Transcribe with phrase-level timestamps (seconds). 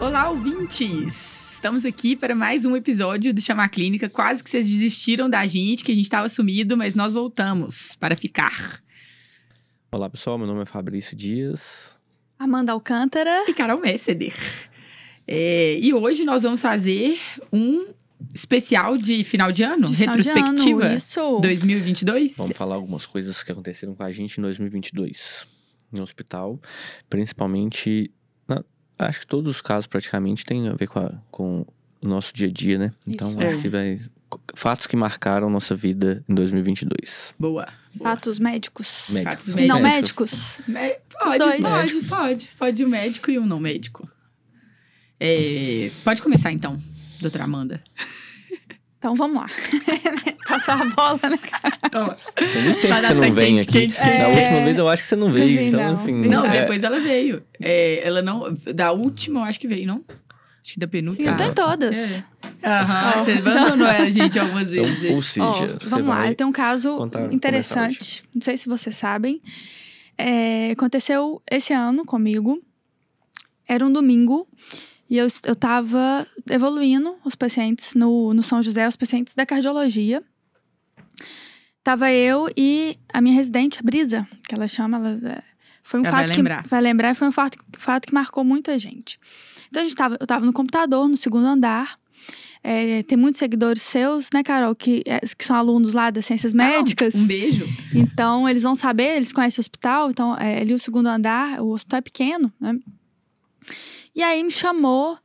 [0.00, 1.54] Olá, ouvintes!
[1.54, 4.08] Estamos aqui para mais um episódio do Chamar Clínica.
[4.08, 8.14] Quase que vocês desistiram da gente, que a gente estava sumido, mas nós voltamos para
[8.14, 8.80] ficar.
[9.90, 11.96] Olá pessoal, meu nome é Fabrício Dias.
[12.38, 13.46] Amanda Alcântara.
[13.48, 14.34] E Carol Messeder.
[15.26, 17.18] É, e hoje nós vamos fazer
[17.52, 17.98] um
[18.34, 21.40] especial de final de ano, De final de retrospectiva ano, isso.
[21.40, 22.36] 2022.
[22.36, 25.46] Vamos falar algumas coisas que aconteceram com a gente em 2022
[25.92, 26.60] no hospital,
[27.08, 28.10] principalmente,
[28.48, 28.64] na-
[28.98, 31.66] acho que todos os casos praticamente têm a ver com, a- com
[32.02, 32.92] o nosso dia a dia, né?
[33.06, 33.42] Então Isso.
[33.42, 33.60] acho É.
[33.60, 33.98] que vai
[34.54, 37.34] fatos que marcaram nossa vida em 2022.
[37.38, 37.66] Boa.
[37.92, 38.10] boa.
[38.10, 39.08] Fatos médicos.
[39.10, 39.32] Médicos.
[39.32, 40.60] Fatos E não Médicos.
[40.60, 40.60] médicos.
[40.68, 41.60] Me- Pode, dois.
[41.60, 42.48] pode, pode.
[42.56, 44.08] Pode o médico e o não médico.
[45.18, 46.80] É, pode começar então,
[47.20, 47.82] doutora Amanda.
[48.98, 49.46] Então vamos lá.
[50.46, 51.38] Passou a bola, né?
[51.90, 52.16] Toma.
[52.34, 53.72] Tem muito tempo que você não vem aqui.
[53.72, 54.26] quente, Na quente.
[54.26, 54.64] última É.
[54.64, 55.94] vez eu acho que você não veio, vi, então não.
[55.94, 56.12] assim...
[56.28, 57.42] Não, é, depois ela veio.
[57.60, 58.52] É, ela não.
[58.74, 60.04] Da última, eu acho que veio, não?
[60.62, 61.30] Acho que da Sim, penúltima.
[61.30, 62.24] eu tô em todas.
[62.62, 63.24] Aham, Ó.
[63.24, 65.10] você abandonou a gente algumas então, vezes.
[65.10, 68.22] ou seja, você vamos lá, tenho um caso contar- interessante.
[68.34, 69.40] Não sei se vocês sabem.
[70.18, 72.62] É, aconteceu esse ano comigo.
[73.66, 74.46] Era um domingo.
[75.10, 80.22] E eu, eu tava evoluindo os pacientes no, no São José, os pacientes da cardiologia.
[81.82, 84.98] Tava eu e a minha residente, a Brisa, que ela chama.
[84.98, 85.42] Ela, é,
[85.82, 86.62] foi um Ela vai fato lembrar.
[86.62, 89.18] que vai lembrar, foi um fato, fato que marcou muita gente.
[89.68, 91.98] Então a gente tava, eu tava no computador, no segundo andar.
[92.62, 96.52] É, tem muitos seguidores seus, né, Carol, que, é, que são alunos lá das ciências
[96.52, 97.14] médicas.
[97.14, 97.66] Um beijo.
[97.94, 101.70] Então, eles vão saber, eles conhecem o hospital, então, é, ali o segundo andar, o
[101.70, 102.78] hospital é pequeno, né?
[104.14, 105.18] E aí me chamou,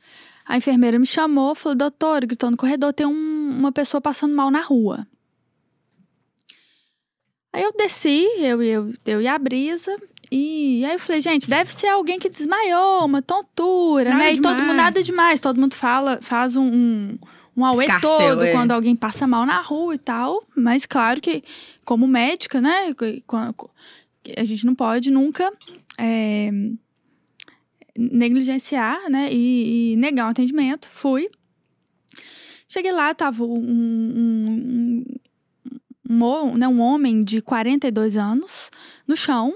[0.44, 4.50] a enfermeira me chamou, falou, doutor, gritou no corredor, tem um- uma pessoa passando mal
[4.50, 5.06] na rua.
[7.52, 9.96] Aí eu desci, eu, eu, eu e a Brisa,
[10.30, 14.32] e aí eu falei, gente, deve ser alguém que desmaiou, uma tontura, Nada né?
[14.34, 14.66] E todo demais.
[14.66, 17.18] mundo, nada demais, todo mundo fala, faz um, um,
[17.56, 18.52] um auê todo é.
[18.52, 21.42] quando alguém passa mal na rua e tal, mas claro que,
[21.84, 22.94] como médica, né,
[24.36, 25.50] a gente não pode nunca
[25.96, 26.50] é,
[27.98, 30.88] negligenciar, né, e, e negar um atendimento.
[30.90, 31.28] Fui.
[32.68, 35.04] Cheguei lá, tava um, um, um,
[36.10, 38.70] um, ho- né, um homem de 42 anos
[39.06, 39.54] no chão.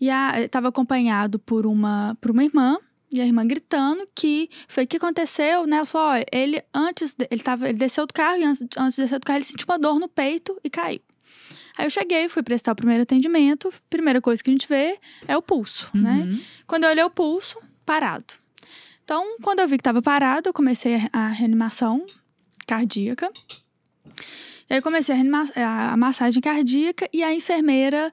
[0.00, 0.08] E
[0.42, 2.78] estava acompanhado por uma, por uma irmã.
[3.12, 5.78] E a irmã gritando que foi o que aconteceu, né?
[5.78, 8.94] Ela falou: ó, ele antes, de- ele, tava, ele desceu do carro e antes, antes
[8.96, 11.00] de descer do carro ele sentiu uma dor no peito e caiu.
[11.80, 13.72] Aí eu cheguei, fui prestar o primeiro atendimento.
[13.88, 16.26] Primeira coisa que a gente vê é o pulso, né?
[16.28, 16.40] Uhum.
[16.66, 18.34] Quando eu olhei o pulso, parado.
[19.04, 22.04] Então, quando eu vi que estava parado, eu comecei a- reanimação
[22.66, 23.30] cardíaca.
[24.68, 28.12] E aí eu comecei a, reanima- a, massagem cardíaca e a enfermeira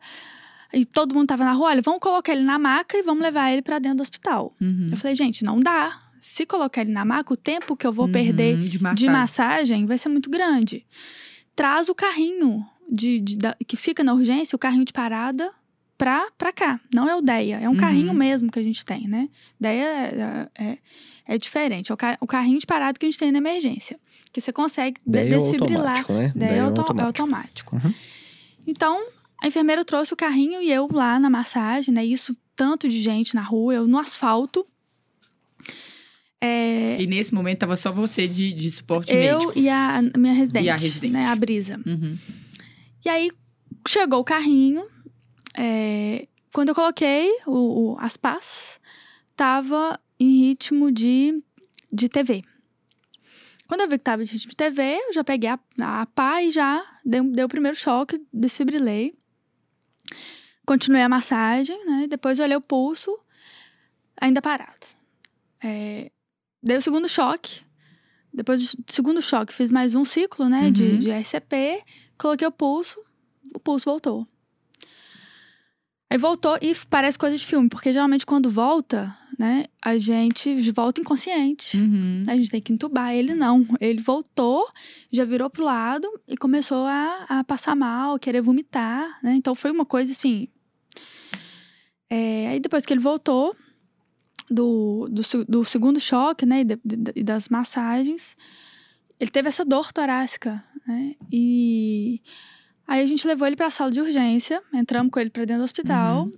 [0.73, 3.51] e todo mundo tava na rua, olha, vamos colocar ele na maca e vamos levar
[3.51, 4.55] ele para dentro do hospital.
[4.61, 4.87] Uhum.
[4.91, 5.99] Eu falei, gente, não dá.
[6.19, 9.09] Se colocar ele na maca, o tempo que eu vou Uhum, perder de de massagem.
[9.11, 10.85] massagem vai ser muito grande.
[11.55, 15.51] Traz o carrinho de, de- da- que fica na urgência, o carrinho de parada,
[15.97, 16.79] pra, pra cá.
[16.93, 17.77] Não é o DEA, é um Uhum.
[17.77, 19.27] carrinho mesmo que a gente tem, né?
[19.59, 20.77] DEA é, é,
[21.25, 21.91] é diferente.
[21.91, 23.99] É o, ca- o carrinho de parada que a gente tem na emergência.
[24.31, 25.99] Que você consegue de- é desfibrilar.
[25.99, 26.31] automático, né?
[26.35, 27.05] Daí é, é auto- é automático.
[27.75, 27.75] automático.
[27.77, 27.93] Uhum.
[28.67, 29.01] Então,
[29.41, 32.05] a enfermeira trouxe o carrinho e eu lá na massagem, né?
[32.05, 34.65] Isso, tanto de gente na rua, eu no asfalto.
[36.39, 39.53] É, E nesse momento tava só você de, de suporte eu médico.
[39.55, 41.11] e a minha residente, E a residente.
[41.13, 41.25] né?
[41.25, 41.79] A Brisa.
[41.85, 42.17] Uhum.
[43.05, 43.31] E aí,
[43.87, 44.85] chegou o carrinho.
[45.57, 48.79] é, quando eu coloquei o, o- as pás,
[49.35, 51.43] tava em ritmo de,
[51.91, 52.43] de TV.
[53.67, 55.59] Quando eu vi que tava em ritmo de TV, eu já peguei a,
[56.01, 59.13] a pá e já dei, dei o primeiro choque, desfibrilei.
[60.65, 62.07] Continuei a massagem, né?
[62.09, 63.17] Depois olhei o pulso,
[64.19, 64.85] ainda parado.
[65.63, 66.11] É,
[66.61, 67.61] dei o segundo choque.
[68.37, 70.69] Depois do segundo choque, fiz mais um ciclo, né?
[70.69, 70.97] De, Uhum.
[70.99, 71.81] de RCP.
[72.19, 72.99] Coloquei o pulso,
[73.55, 74.27] o pulso voltou.
[76.09, 81.01] Aí voltou e parece coisa de filme, porque geralmente quando volta, né, a gente volta
[81.01, 81.77] inconsciente.
[81.77, 82.23] Uhum.
[82.27, 83.11] A gente tem que entubar.
[83.13, 83.65] Ele não.
[83.81, 84.69] Ele voltou,
[85.11, 89.33] já virou pro lado e começou a, a passar mal, querer vomitar, né?
[89.33, 90.47] Então foi uma coisa assim.
[92.09, 93.55] É, aí depois que ele voltou
[94.49, 98.35] do, do, do segundo choque, né, e, de- de- das massagens,
[99.19, 101.15] ele teve essa dor torácica, né?
[101.31, 102.21] E
[102.87, 105.61] aí a gente levou ele para a sala de urgência, entramos com ele para dentro
[105.61, 106.31] do hospital Uhum.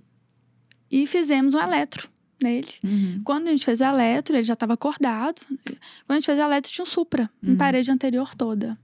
[0.90, 2.08] e fizemos um eletro
[2.42, 2.68] nele.
[2.82, 3.20] Uhum.
[3.24, 5.40] Quando a gente fez o eletro, ele já estava acordado.
[5.46, 7.56] Quando a gente fez o eletro, tinha um supra em Uhum.
[7.56, 8.78] parede anterior toda.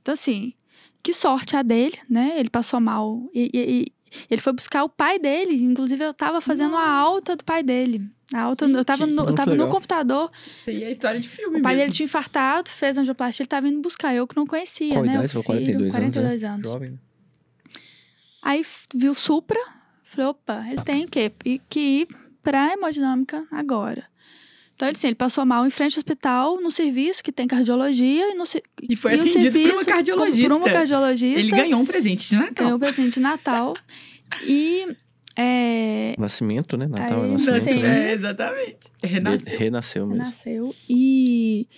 [0.00, 0.54] Então, assim,
[1.02, 2.34] que sorte a dele, né?
[2.40, 3.28] Ele passou mal.
[3.34, 3.92] E, e- e
[4.30, 5.62] ele foi buscar o pai dele.
[5.62, 8.08] Inclusive, eu tava fazendo a alta do pai dele.
[8.34, 10.30] Alta, eu tava, Gente, no, eu tava no computador.
[10.60, 11.84] Isso aí é história de filme O pai mesmo.
[11.86, 14.12] dele tinha infartado, fez angioplastia, ele tava indo buscar.
[14.14, 15.12] Eu que não conhecia, Qual né?
[15.14, 15.26] idade?
[15.38, 16.48] o filho, 42 anos, 42 né?
[16.48, 16.70] anos.
[16.72, 16.96] Jovem, né?
[18.42, 18.64] Aí
[18.94, 19.58] viu o Supra,
[20.02, 22.08] falei, opa, ele tem que, ir- que ir
[22.42, 24.04] pra hemodinâmica agora.
[24.74, 28.30] Então, ele, assim, ele passou mal em frente ao hospital, no serviço que tem cardiologia
[28.32, 28.44] e no
[28.82, 30.48] E foi e o atendido por uma serviço cardiologista.
[30.50, 31.38] Por uma cardiologista.
[31.40, 32.52] Ele ganhou um presente de Natal.
[32.56, 33.74] ganhou o presente de Natal.
[34.46, 34.86] e
[35.36, 36.86] é, Nascimento, né?
[36.86, 37.82] Natal Aí, é nascimento, sim.
[37.82, 38.08] né?
[38.08, 38.90] É, exatamente.
[39.02, 39.58] Renasceu.
[39.58, 40.24] renasceu mesmo.
[40.24, 40.74] nasceu.
[40.88, 41.68] E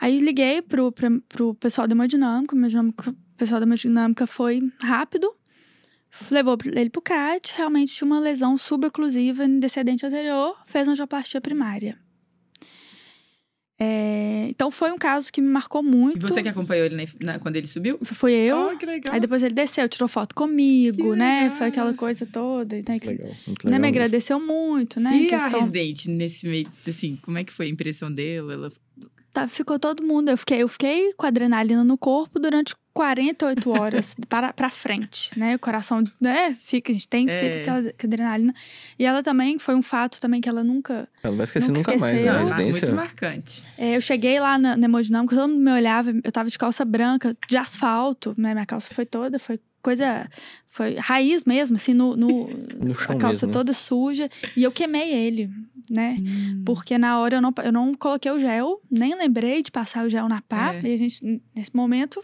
[0.00, 2.54] aí liguei pro, pra, pro pessoal da hemodinâmica.
[2.54, 5.30] O hemodinâmica- o pessoal da hemodinâmica foi rápido.
[6.30, 11.98] Levou ele pro CAT, realmente tinha uma lesão suboclusiva no descendente anterior, fez angioplastia primária.
[13.84, 16.16] É, então foi um caso que me marcou muito.
[16.16, 17.98] E você que acompanhou ele na- na- quando ele subiu?
[18.02, 18.70] Foi eu.
[18.72, 19.14] Oh, que legal.
[19.14, 21.42] Aí depois ele desceu, tirou foto comigo, Que né?
[21.44, 21.56] legal.
[21.58, 22.76] Foi aquela coisa toda.
[22.76, 22.98] Né?
[22.98, 23.80] que- Legal, muito né, legal.
[23.80, 25.10] me agradeceu muito, né?
[25.16, 25.60] E em a questão...
[25.60, 28.52] residente nesse meio, assim, como é que foi a impressão dela?
[28.54, 28.70] Ela...
[29.34, 30.28] Tá, ficou todo mundo.
[30.30, 35.56] Eu fiquei, eu fiquei com adrenalina no corpo durante 48 horas para, pra frente, né?
[35.56, 36.54] O coração, né?
[36.54, 37.40] Fica, a gente tem, É.
[37.40, 38.54] fica aquela adrenalina.
[38.96, 41.08] E ela também, foi um fato também que ela nunca...
[41.20, 42.62] Ela não vai esquecer Nunca nunca mais, né?
[42.62, 43.62] é muito marcante.
[43.76, 46.84] É, eu cheguei lá na, na hemodinâmica, todo mundo me olhava, eu tava de calça
[46.84, 48.54] branca, de asfalto, né?
[48.54, 50.28] Minha calça foi toda, foi coisa...
[50.68, 52.16] Foi raiz mesmo, assim, no...
[52.16, 52.48] no
[52.80, 53.52] No chão a calça mesmo, né?
[53.52, 54.30] toda suja.
[54.56, 55.50] E eu queimei ele,
[55.90, 56.16] né?
[56.20, 56.62] Hum.
[56.64, 60.08] Porque na hora eu não, eu não coloquei o gel, nem lembrei de passar o
[60.08, 60.74] gel na pá.
[60.74, 60.82] É.
[60.82, 62.22] E a gente, nesse momento,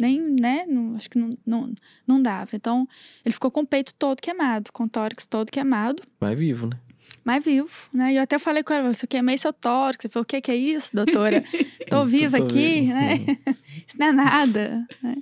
[0.00, 0.66] nem, né?
[0.66, 1.72] Não, acho que não, não,
[2.06, 2.50] não dava.
[2.54, 2.86] Então,
[3.24, 6.78] ele ficou com o peito todo queimado, com o tórax todo queimado, Vai vivo, né?
[7.24, 8.12] mas vivo, né?
[8.12, 10.40] E eu até falei com ela, se eu queimei seu tórax, ele falou, o que,
[10.40, 11.44] que é isso, doutora?
[11.90, 12.94] Tô viva Tô aqui, vendo.
[12.94, 13.16] né?
[13.86, 15.16] Isso não é nada, né?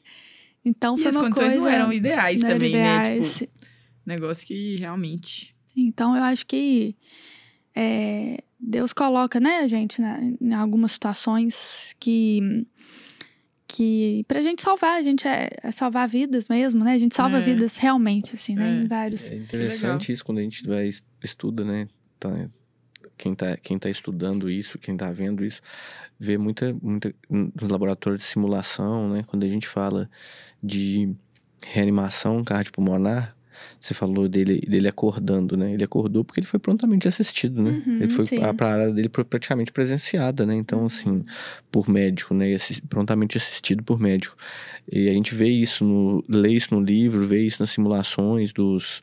[0.64, 1.64] Então, E foi as uma condições coisa...
[1.64, 2.78] não eram ideais não eram também, né?
[2.78, 3.38] ideais.
[3.38, 3.52] Tipo,
[4.04, 5.54] negócio que realmente...
[5.76, 6.96] Então, eu acho que
[7.76, 12.66] é, Deus coloca, né, a gente, na- em algumas situações que.
[13.68, 16.92] que pra gente salvar, a gente é, é salvar vidas mesmo, né?
[16.92, 17.40] A gente salva É.
[17.40, 18.68] vidas realmente, assim, né?
[18.68, 18.82] É.
[18.82, 19.30] Em vários.
[19.30, 21.88] É interessante isso quando a gente vai es- estuda, né?
[22.18, 22.48] Tá,
[23.18, 25.60] quem, tá, quem tá estudando isso, quem tá vendo isso,
[26.18, 29.24] vê muita, muita nos laboratórios de simulação, né?
[29.26, 30.08] Quando a gente fala
[30.62, 31.12] de
[31.66, 33.36] reanimação cardiopulmonar,
[33.78, 35.72] você falou dele, dele acordando, né?
[35.72, 37.82] Ele acordou porque ele foi prontamente assistido, né?
[37.86, 38.42] Uhum, ele foi sim.
[38.42, 40.54] a parada dele foi praticamente presenciada, né?
[40.54, 41.24] Então, assim,
[41.70, 42.56] por médico, né?
[42.88, 44.36] Prontamente assistido por médico.
[44.90, 49.02] E a gente vê isso, no, lê isso no livro, vê isso nas simulações dos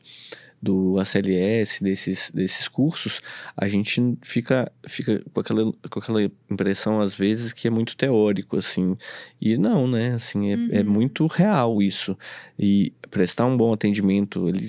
[0.64, 3.20] do ACLS, desses, desses cursos,
[3.56, 8.56] a gente fica, fica com, aquela, com aquela impressão, às vezes, que é muito teórico,
[8.56, 8.96] assim.
[9.40, 10.14] E não, né?
[10.14, 10.90] Assim, é, é Uhum.
[10.90, 12.16] muito real isso.
[12.58, 14.68] E prestar um bom atendimento, ele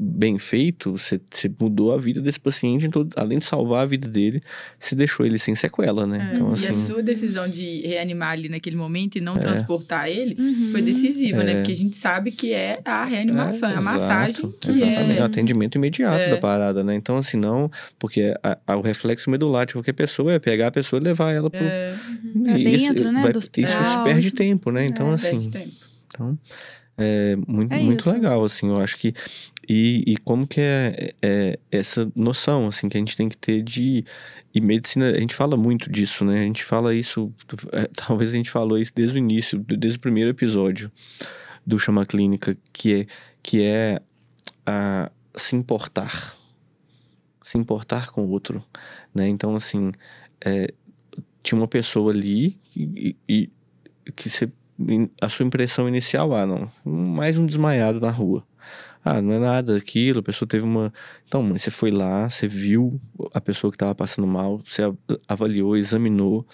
[0.00, 3.86] bem feito, você, você mudou a vida desse paciente, em todo, além de salvar a
[3.86, 4.40] vida dele,
[4.78, 6.30] você deixou ele sem sequela, né?
[6.30, 6.68] É, Então, e assim...
[6.68, 9.40] a sua decisão de reanimar ali naquele momento e não É.
[9.40, 10.70] transportar ele Uhum.
[10.70, 11.52] foi decisiva, né?
[11.52, 11.54] É.
[11.56, 15.20] Porque a gente sabe que é a reanimação, é, a exato, massagem que Exatamente, é
[15.20, 15.26] o é...
[15.26, 16.30] atendimento imediato É.
[16.30, 16.94] da parada, né?
[16.94, 17.68] Então, assim, não...
[17.98, 21.32] Porque a- a- o reflexo medular de qualquer pessoa é pegar a pessoa e levar
[21.32, 21.58] ela pro...
[21.60, 21.96] é,
[22.44, 24.86] Pra e isso dentro, né, vai- do Isso perde tempo, né?
[24.86, 25.50] Então, É, assim...
[25.50, 25.88] perde tempo.
[26.06, 26.38] Então,
[26.98, 29.14] é muito, É muito legal, assim, eu acho que...
[29.68, 33.62] E, e como que é, é essa noção, assim, que a gente tem que ter
[33.62, 34.04] de...
[34.54, 36.40] E medicina, a gente fala muito disso, né?
[36.40, 37.32] A gente fala isso...
[37.72, 40.90] é, talvez a gente falou isso desde o início, desde o primeiro episódio
[41.66, 43.06] do Chama Clínica, que é,
[43.42, 44.00] que é
[44.66, 46.36] a, se importar.
[47.42, 48.64] Se importar com o outro,
[49.14, 49.28] né?
[49.28, 49.92] Então, assim,
[50.44, 50.72] é,
[51.42, 53.50] tinha uma pessoa ali e, e-
[54.06, 54.50] e que você
[55.20, 58.44] a sua impressão inicial, ah, não, mais um desmaiado na rua.
[59.04, 60.92] Ah, não é nada aquilo, a pessoa teve uma.
[61.26, 63.00] Então, você foi lá, você viu
[63.32, 64.82] a pessoa que estava passando mal, você
[65.26, 66.46] avaliou, examinou.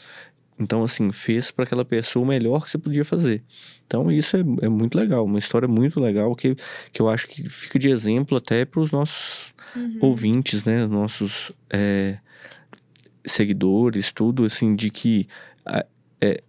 [0.59, 3.43] Então, assim, fez para aquela pessoa o melhor que você podia fazer.
[3.87, 6.55] Então, isso é, é muito legal, uma história muito legal que,
[6.93, 9.99] que eu acho que fica de exemplo até para os nossos Uhum.
[10.03, 12.19] ouvintes, né, nossos é,
[13.27, 15.27] seguidores, tudo assim, de que
[16.21, 16.43] é,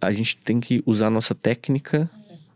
[0.00, 2.10] a, gente tem que usar a nossa técnica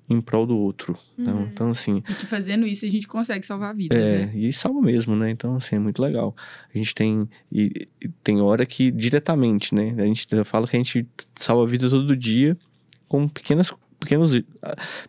[0.09, 0.99] em prol do outro.
[1.19, 1.49] Então, Uhum.
[1.52, 4.33] então assim, E fazendo isso a gente consegue salvar vidas, é, né?
[4.35, 5.31] e salva mesmo, né?
[5.31, 6.35] Então, assim, é muito legal.
[6.75, 7.29] A gente tem.
[7.52, 9.95] E, e tem hora que diretamente, né?
[9.99, 12.57] A gente eu falo que a gente salva a vida todo dia
[13.09, 14.33] com pequenas pequenos,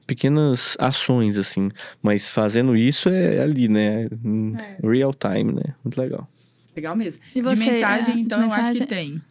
[0.05, 1.69] pequenas ações, assim.
[2.01, 4.07] Mas fazendo isso é ali, né?
[4.23, 5.73] Em Real time, né?
[5.83, 6.29] Muito legal.
[6.75, 7.21] Legal mesmo.
[7.35, 9.21] E você, de mensagem, é, de então, eu acho mensagem- que tem.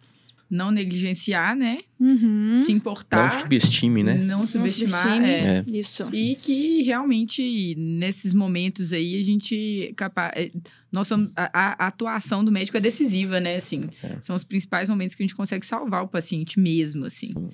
[0.51, 1.79] Não negligenciar, né?
[1.99, 2.59] Uhum.
[2.65, 3.35] Se importar.
[3.35, 4.15] Não subestime, né?
[4.15, 5.01] Não Não subestimar.
[5.03, 5.27] subestime.
[5.29, 5.65] é.
[5.69, 5.79] É.
[5.79, 6.09] Isso.
[6.13, 9.93] E que realmente, nesses momentos aí, a gente.
[9.97, 10.33] Capa...
[10.35, 10.51] é,
[10.91, 13.57] Nossa, a, a atuação do médico é decisiva, né?
[13.57, 14.17] Assim, É.
[14.23, 17.29] São os principais momentos que a gente consegue salvar o paciente mesmo, assim.
[17.29, 17.51] Sim.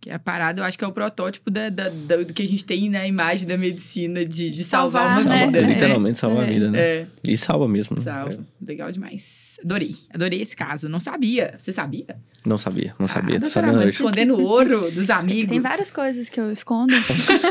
[0.00, 2.46] Que a parada, eu acho que é o protótipo da, da- da- do que a
[2.46, 5.46] gente tem na imagem da medicina de, de salvar, Salvar, uma né?
[5.46, 5.60] vida.
[5.60, 5.68] Né?
[5.74, 6.46] literalmente salva a É.
[6.46, 6.78] vida, né?
[6.80, 7.96] É, E salva mesmo.
[7.96, 8.02] né?
[8.02, 8.38] salva.
[8.64, 9.58] Legal demais.
[9.64, 9.90] Adorei.
[10.14, 10.88] Adorei esse caso.
[10.88, 11.54] Não sabia.
[11.58, 12.04] Você sabia?
[12.08, 12.14] É.
[12.46, 13.40] Não sabia, não sabia.
[13.42, 13.88] Ah, Amanda, hoje.
[13.88, 15.48] escondendo ouro dos amigos.
[15.50, 16.94] Tem várias coisas que eu escondo.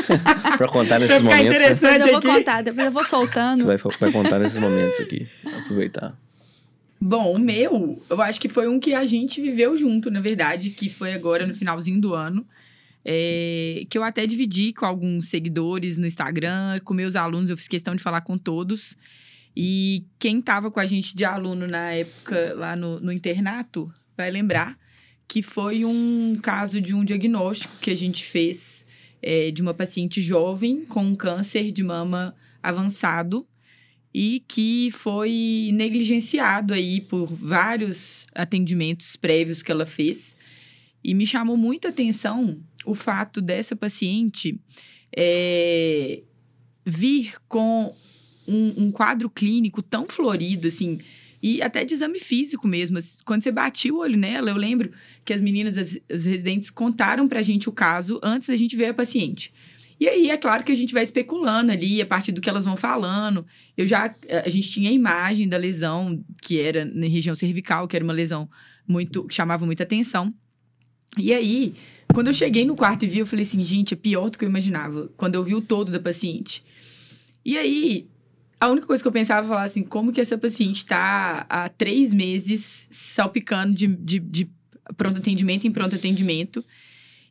[0.56, 1.58] pra contar nesses momentos.
[1.60, 1.68] né?
[1.74, 2.28] Depois eu vou aqui.
[2.28, 3.66] contar, depois eu vou Você soltando.
[3.66, 5.28] vai, vai contar nesses momentos aqui.
[5.44, 6.16] Aproveitar.
[7.00, 10.70] Bom, o meu, eu acho que foi um que a gente viveu junto, na verdade,
[10.70, 12.46] que foi agora no finalzinho do ano.
[13.04, 17.68] é, que eu até dividi com alguns seguidores no Instagram, com meus alunos, eu fiz
[17.68, 18.96] questão de falar com todos.
[19.56, 24.30] E quem estava com a gente de aluno na época, lá no, no internato, vai
[24.30, 24.76] lembrar
[25.26, 28.84] que foi um caso de um diagnóstico que a gente fez
[29.22, 33.46] é, de uma paciente jovem com um câncer de mama avançado
[34.12, 40.36] e que foi negligenciado aí por vários atendimentos prévios que ela fez.
[41.04, 44.58] E me chamou muita atenção o fato dessa paciente
[45.16, 46.22] é,
[46.84, 47.94] vir com
[48.46, 50.98] um, um quadro clínico tão florido, assim,
[51.42, 52.98] e até de exame físico mesmo.
[53.24, 54.90] Quando você batia o olho nela, eu lembro
[55.24, 58.86] que as meninas, as, as residentes, contaram pra gente o caso antes da gente ver
[58.86, 59.52] a paciente.
[60.00, 62.64] E aí, é claro que a gente vai especulando ali, a partir do que elas
[62.64, 63.44] vão falando.
[63.76, 64.14] Eu já,
[64.44, 68.12] a gente tinha a imagem da lesão, que era na região cervical, que era uma
[68.12, 68.48] lesão
[68.86, 70.32] muito, que chamava muita atenção.
[71.18, 71.74] E aí,
[72.14, 74.44] quando eu cheguei no quarto e vi, eu falei assim, gente, é pior do que
[74.44, 75.10] eu imaginava.
[75.16, 76.62] Quando eu vi o todo da paciente.
[77.44, 78.08] E aí,
[78.60, 81.68] a única coisa que eu pensava era falar assim, como que essa paciente está há
[81.68, 84.50] três meses salpicando de, de, de
[84.96, 86.64] pronto atendimento em pronto atendimento.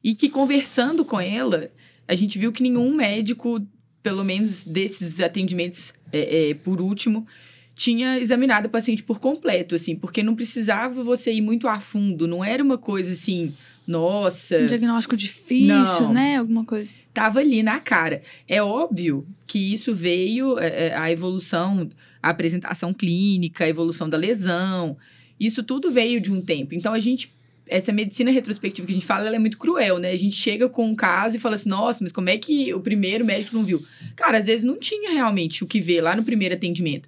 [0.04, 1.72] E que conversando com ela,
[2.08, 3.66] a gente viu que nenhum médico,
[4.02, 7.28] pelo menos desses atendimentos é, é, por último,
[7.76, 12.28] tinha examinado a paciente por completo, assim, porque não precisava você ir muito a fundo,
[12.28, 13.54] não era uma coisa assim,
[13.86, 16.14] nossa, Um diagnóstico difícil, Não.
[16.14, 16.38] né?
[16.38, 16.92] Alguma coisa.
[17.14, 18.22] tava ali na cara.
[18.48, 21.90] É óbvio que isso veio, é, é, a evolução,
[22.22, 24.98] a apresentação clínica, a evolução da lesão,
[25.40, 26.76] isso tudo veio de um tempo.
[26.76, 27.34] Então a gente,
[27.70, 30.12] essa medicina retrospectiva que a gente fala, ela é muito cruel, né?
[30.12, 32.80] A gente chega com um caso e fala assim, nossa, mas como é que o
[32.80, 33.84] primeiro médico não viu?
[34.16, 37.08] Cara, às vezes não tinha realmente o que ver lá no primeiro atendimento.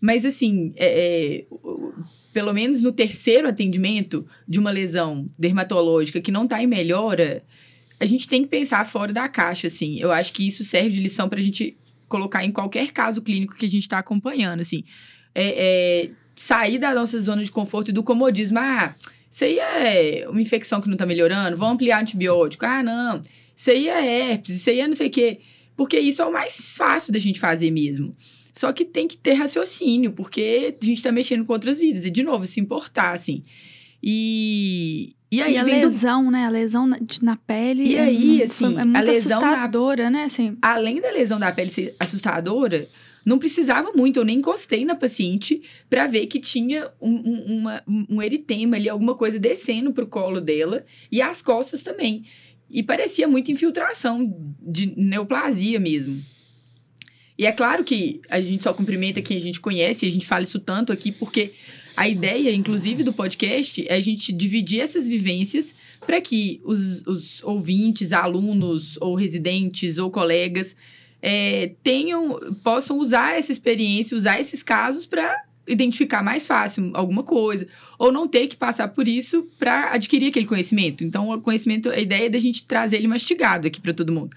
[0.00, 1.44] Mas assim, é, é,
[2.32, 7.44] pelo menos no terceiro atendimento de uma lesão dermatológica que não está em melhora,
[7.98, 9.98] a gente tem que pensar fora da caixa, assim.
[10.00, 11.76] Eu acho que isso serve de lição para a gente
[12.08, 14.82] colocar em qualquer caso clínico que a gente está acompanhando, assim.
[15.34, 18.58] É, é, sair da nossa zona de conforto e do comodismo.
[18.58, 18.94] Ah,
[19.30, 22.66] isso aí é uma infecção que não está melhorando, vamos ampliar antibiótico.
[22.66, 23.22] Ah, não,
[23.56, 25.38] isso aí é herpes, isso aí é não sei o quê.
[25.76, 28.12] Porque isso é o mais fácil da gente fazer mesmo.
[28.52, 32.04] Só que tem que ter raciocínio, porque a gente está mexendo com outras vidas.
[32.04, 33.42] E, de novo, se importar, assim.
[34.02, 36.44] E, e aí, E a vem do- lesão, né?
[36.46, 37.84] A lesão na, de- na pele.
[37.84, 40.24] E é aí, mu- assim, foi- é a muito lesão na- assustadora, né?
[40.24, 42.88] Assim, além da lesão da pele ser assustadora,
[43.24, 44.18] não precisava muito.
[44.18, 48.88] Eu nem encostei na paciente para ver que tinha um, um, uma- um eritema ali,
[48.88, 52.24] alguma coisa descendo pro colo dela e as costas também.
[52.70, 56.22] E parecia muita infiltração de neoplasia mesmo.
[57.36, 60.42] E é claro que a gente só cumprimenta quem a gente conhece, a gente fala
[60.42, 61.52] isso tanto aqui, porque
[61.96, 65.74] a ideia, inclusive, do podcast é a gente dividir essas vivências
[66.06, 70.76] para que os, os ouvintes, alunos, ou residentes, ou colegas
[71.22, 77.66] é, tenham, possam usar essa experiência, usar esses casos para identificar mais fácil alguma coisa,
[77.98, 81.04] ou não ter que passar por isso para adquirir aquele conhecimento.
[81.04, 84.36] Então, o conhecimento, a ideia é da gente trazer ele mastigado aqui para todo mundo.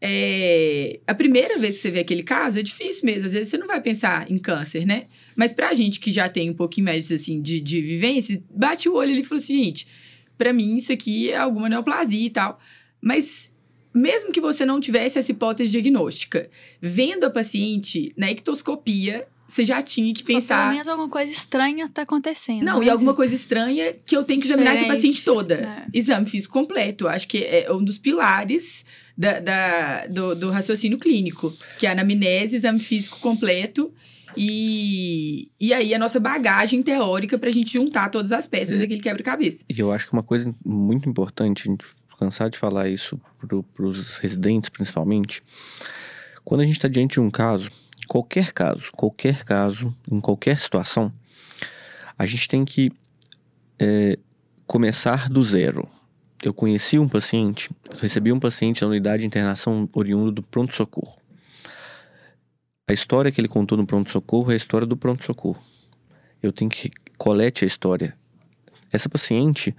[0.00, 3.26] É, a primeira vez que você vê aquele caso é difícil mesmo.
[3.26, 5.06] Às vezes você não vai pensar em câncer, né?
[5.34, 8.94] Mas pra gente que já tem um pouquinho mais assim, de, de vivência, bate o
[8.94, 9.86] olho ali e falou assim: gente,
[10.36, 12.60] pra mim isso aqui é alguma neoplasia e tal.
[13.00, 13.47] Mas
[13.98, 16.48] mesmo que você não tivesse essa hipótese diagnóstica,
[16.80, 20.72] vendo a paciente na ectoscopia, você já tinha que só pelo pensar.
[20.72, 22.62] menos alguma coisa estranha tá acontecendo.
[22.62, 22.86] Não, né?
[22.86, 25.54] e alguma coisa estranha que eu tenho que examinar essa Diferente, paciente toda.
[25.54, 25.86] é.
[25.98, 27.08] Exame físico completo.
[27.08, 28.84] Acho que é um dos pilares
[29.16, 33.90] da, da- do, do raciocínio clínico, que é a anamnese, exame físico completo.
[34.36, 39.64] E, e aí a nossa bagagem teórica pra gente juntar todas as peças daquele quebra-cabeça.
[39.68, 41.84] E eu acho que uma coisa muito importante, a gente
[42.18, 43.20] cansado de falar isso
[43.74, 45.42] para os residentes, principalmente.
[46.44, 47.70] Quando a gente está diante de um caso,
[48.06, 51.12] qualquer caso, qualquer caso, em qualquer situação,
[52.18, 52.90] a gente tem que
[53.78, 54.18] é,
[54.66, 55.88] começar do zero.
[56.42, 57.70] Eu conheci um paciente,
[58.00, 61.16] recebi um paciente na unidade de internação oriundo do pronto-socorro.
[62.88, 65.62] A história que ele contou no pronto-socorro é a história do pronto-socorro.
[66.42, 68.16] Eu tenho que colete a história.
[68.92, 69.76] Essa paciente,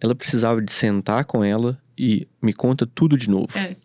[0.00, 3.56] ela precisava de sentar com ela e me conta tudo de novo.
[3.58, 3.76] É.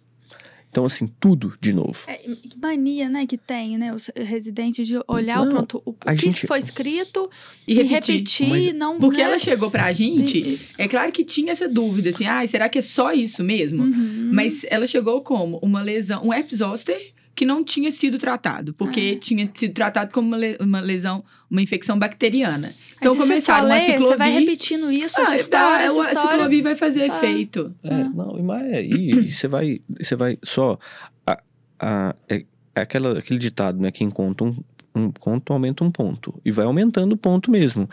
[0.70, 1.98] Então, assim, tudo de novo.
[2.06, 5.94] É, que mania, né, que tem, né, os residentes de olhar Não, o pronto, o,
[5.94, 7.30] que gente- foi escrito
[7.66, 8.16] E e repetir.
[8.16, 9.00] repetir, Mas- não...
[9.00, 9.24] Porque né?
[9.24, 12.82] ela chegou pra gente, é claro que tinha essa dúvida, assim, ah, será que é
[12.82, 13.84] só isso mesmo?
[13.84, 14.32] Uhum.
[14.34, 19.16] Mas ela chegou como uma lesão, um herpes zoster que não tinha sido tratado, porque
[19.16, 19.20] Ah.
[19.20, 22.74] tinha sido tratado como uma, le- uma lesão, uma infecção bacteriana.
[22.96, 26.64] Então só começaram uma lê, Você vai repetindo isso, essa Ah, história, tá, a ciclovir
[26.64, 27.08] vai fazer Ah.
[27.08, 27.76] efeito.
[27.84, 30.80] É, não, e mas é, e, e você vai, você vai só
[31.28, 31.38] a,
[31.78, 33.92] a, é, é aquela, aquele ditado, né?
[33.92, 34.64] Quem conta um,
[34.96, 37.90] um ponto aumenta um ponto e vai aumentando o ponto mesmo.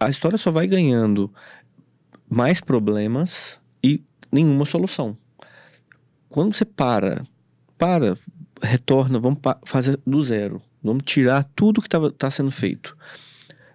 [0.00, 1.30] A história só vai ganhando
[2.30, 4.02] mais problemas e
[4.32, 5.16] nenhuma solução.
[6.28, 7.26] Quando você para,
[7.76, 8.14] para,
[8.62, 12.96] retorna, vamos fazer do zero, vamos tirar tudo que está sendo feito.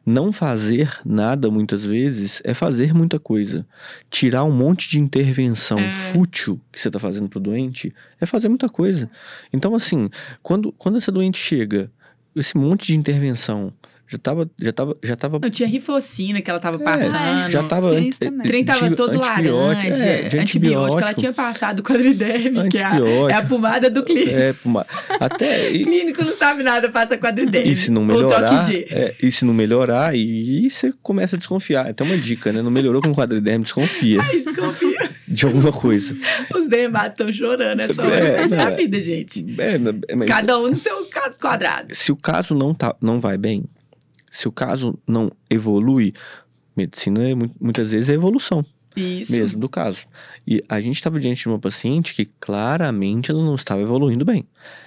[0.06, 3.66] Não fazer nada, muitas vezes, é fazer muita coisa.
[4.10, 5.94] Tirar um monte de intervenção É.
[5.94, 9.10] fútil que você está fazendo pro doente é fazer muita coisa.
[9.54, 10.10] Então, assim,
[10.42, 11.90] quando, quando essa doente chega,
[12.36, 13.72] esse monte de intervenção
[14.14, 17.50] já estava já tava, já tava Não tinha rifocina que ela tava É, passando.
[17.50, 18.42] já tava Isso também.
[18.42, 20.06] O trem tava anti- todo antibiótico, laranja.
[20.06, 20.78] é, de antibiótico.
[20.78, 21.20] Ela antibiótico.
[21.20, 23.30] tinha passado quadriderme, que é a, antibiótico.
[23.30, 24.36] é a pomada do clínico.
[24.36, 24.86] É, uma-
[25.20, 27.72] até O e, clínico não sabe nada, passa quadriderme.
[27.72, 31.88] e se não melhorar, é, e se não melhorar, e, você começa a desconfiar.
[31.88, 32.62] Até uma dica, né?
[32.62, 35.10] Não melhorou com quadriderme, desconfia Ai, desconfia.
[35.28, 36.16] de alguma coisa.
[36.54, 38.16] Os dermatos estão chorando essa hora.
[38.16, 38.76] É, Mas é não, a é.
[38.76, 39.46] vida, gente.
[39.58, 41.94] É, mas Cada um no seu caso quadrado.
[41.96, 43.64] se o caso não, tá, não vai bem,
[44.36, 46.12] se o caso não evolui,
[46.76, 48.66] medicina é mu- muitas vezes é evolução.
[48.96, 49.32] Isso.
[49.32, 50.02] mesmo do caso.
[50.46, 54.46] E a gente estava diante de uma paciente que claramente ela não estava evoluindo bem.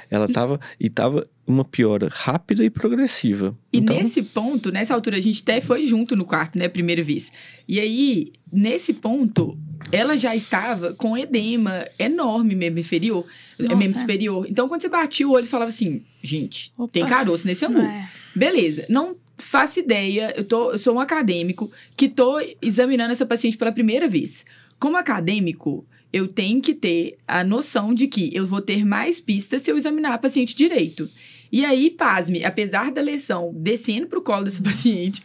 [0.09, 3.57] Ela estava e estava uma piora rápida e progressiva.
[3.73, 6.69] E então, nesse ponto, nessa altura, a gente até foi junto no quarto, né?
[6.69, 7.33] Primeira vez.
[7.67, 9.59] E aí, nesse ponto,
[9.91, 13.27] ela já estava com edema enorme mesmo inferior.
[13.59, 14.01] é Nossa, mesmo é.
[14.03, 14.47] superior.
[14.49, 16.93] Então, quando você batia o olho, você falava assim: gente, Opa.
[16.93, 17.81] tem caroço nesse angu.
[17.81, 18.09] É.
[18.37, 23.57] Beleza, não faço ideia, eu, tô, eu sou um acadêmico que tô examinando essa paciente
[23.57, 24.45] pela primeira vez.
[24.79, 29.63] Como acadêmico, eu tenho que ter a noção de que eu vou ter mais pistas
[29.63, 31.09] se eu examinar a paciente direito.
[31.53, 35.23] E aí, pasme, apesar da lesão descendo pro colo dessa paciente,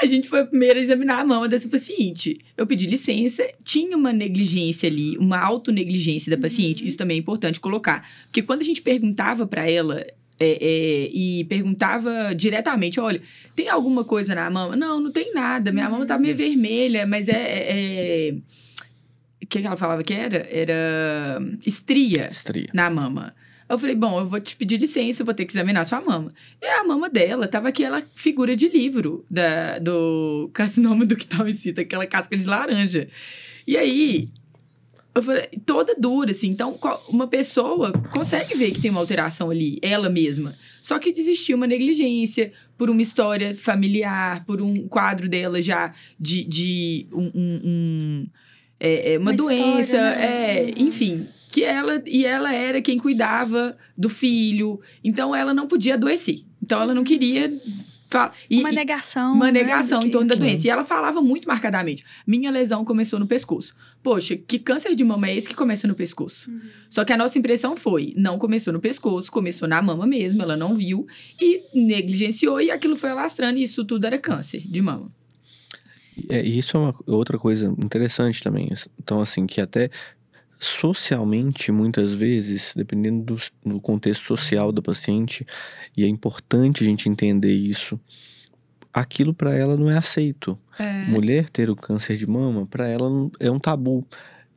[0.00, 2.38] a gente foi primeiro a examinar a mama dessa paciente.
[2.56, 6.88] Eu pedi licença, tinha uma negligência ali, uma autonegligência da paciente, Uhum.
[6.88, 8.06] isso também é importante colocar.
[8.24, 10.04] Porque quando a gente perguntava para ela
[10.44, 13.20] é, é, e perguntava diretamente: olha,
[13.54, 14.76] tem alguma coisa na mama?
[14.76, 15.72] Não, não tem nada.
[15.72, 17.32] Minha mama tá meio vermelha, mas é.
[17.32, 18.34] é- é-
[19.42, 20.46] O que, que ela falava que era?
[20.50, 22.70] Era estria estria.
[22.72, 23.34] na mama.
[23.68, 26.32] Eu falei, bom, eu vou te pedir licença, eu vou ter que examinar sua mama.
[26.60, 31.16] E a mama dela tava aquela figura de livro da, do carcinoma do
[31.54, 33.08] cita, aquela casca de laranja.
[33.66, 34.28] E aí,
[35.14, 36.48] eu falei, toda dura, assim.
[36.48, 40.54] Então, uma pessoa consegue ver que tem uma alteração ali, ela mesma.
[40.82, 46.44] Só que existiu uma negligência por uma história familiar, por um quadro dela já de,
[46.44, 48.26] de um, um- um-
[48.80, 50.24] é, é, uma, Uma história, doença, né?
[50.24, 51.26] é, enfim.
[51.48, 54.80] Que ela, e ela era quem cuidava do filho.
[55.04, 56.40] Então, ela não podia adoecer.
[56.62, 57.52] Então, ela não queria...
[58.12, 59.34] fa- E, Uma negação.
[59.34, 60.66] uma né, negação do em que- torno da que- doença.
[60.66, 62.04] E ela falava muito marcadamente.
[62.26, 63.74] Minha lesão começou no pescoço.
[64.02, 66.50] Poxa, que câncer de mama é esse que começa no pescoço?
[66.50, 66.60] Uhum.
[66.90, 70.56] Só que a nossa impressão foi, não começou no pescoço, começou na mama mesmo, ela
[70.56, 71.06] não viu
[71.40, 75.10] e negligenciou e aquilo foi alastrando e isso tudo era câncer de mama.
[76.28, 78.70] É, e isso é uma outra coisa interessante também.
[79.02, 79.88] Então, assim, que até
[80.64, 85.44] socialmente, muitas vezes, dependendo do, do contexto social da paciente,
[85.96, 87.98] e é importante a gente entender isso,
[88.92, 90.56] aquilo para ela não é aceito.
[91.08, 94.06] Mulher ter o câncer de mama, para ela é um tabu.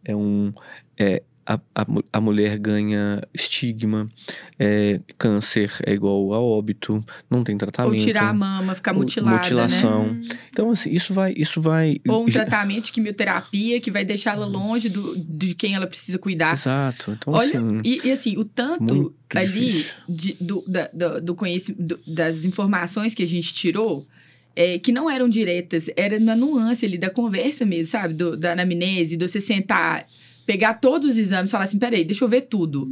[0.04, 0.54] É um.
[0.98, 4.10] É, a, a, a mulher ganha estigma,
[4.58, 7.94] é, câncer é igual a óbito, não tem tratamento.
[7.94, 10.14] Ou tirar a mama, ficar mutilada, mutilação.
[10.14, 10.22] né?
[10.24, 10.38] Hum.
[10.50, 11.34] Então, assim, isso vai.
[11.38, 15.86] Isso vai Ou um tratamento de quimioterapia que vai deixá-la longe do, de quem ela
[15.86, 16.54] precisa cuidar.
[16.54, 17.12] Exato.
[17.12, 17.82] Então, Olha, assim.
[17.84, 23.22] e, e assim, o tanto ali de- do, da- do, do conhecimento, das informações que
[23.22, 24.08] a gente tirou,
[24.56, 28.14] é, que não eram diretas, era na nuance ali da conversa mesmo, sabe?
[28.14, 30.08] Do, da anamnese, de você sentar
[30.46, 32.90] pegar todos os exames e falar assim: peraí, deixa eu ver tudo.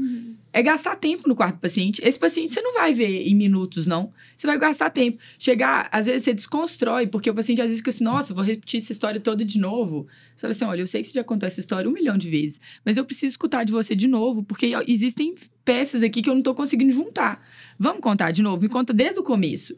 [0.51, 1.99] É gastar tempo no quarto do paciente.
[2.03, 4.13] Esse paciente você não vai ver em minutos, não.
[4.35, 5.17] Você vai gastar tempo.
[5.39, 8.79] Chegar, às vezes você desconstrói, porque o paciente às vezes fica assim: nossa, vou repetir
[8.79, 10.07] essa história toda de novo.
[10.35, 12.29] Você fala assim: olha, eu sei que você já contou essa história um milhão de
[12.29, 15.33] vezes, mas eu preciso escutar de você de novo, porque existem
[15.65, 17.45] peças aqui que eu não tô conseguindo juntar.
[17.79, 18.61] Vamos contar de novo?
[18.61, 19.75] Me conta desde o começo.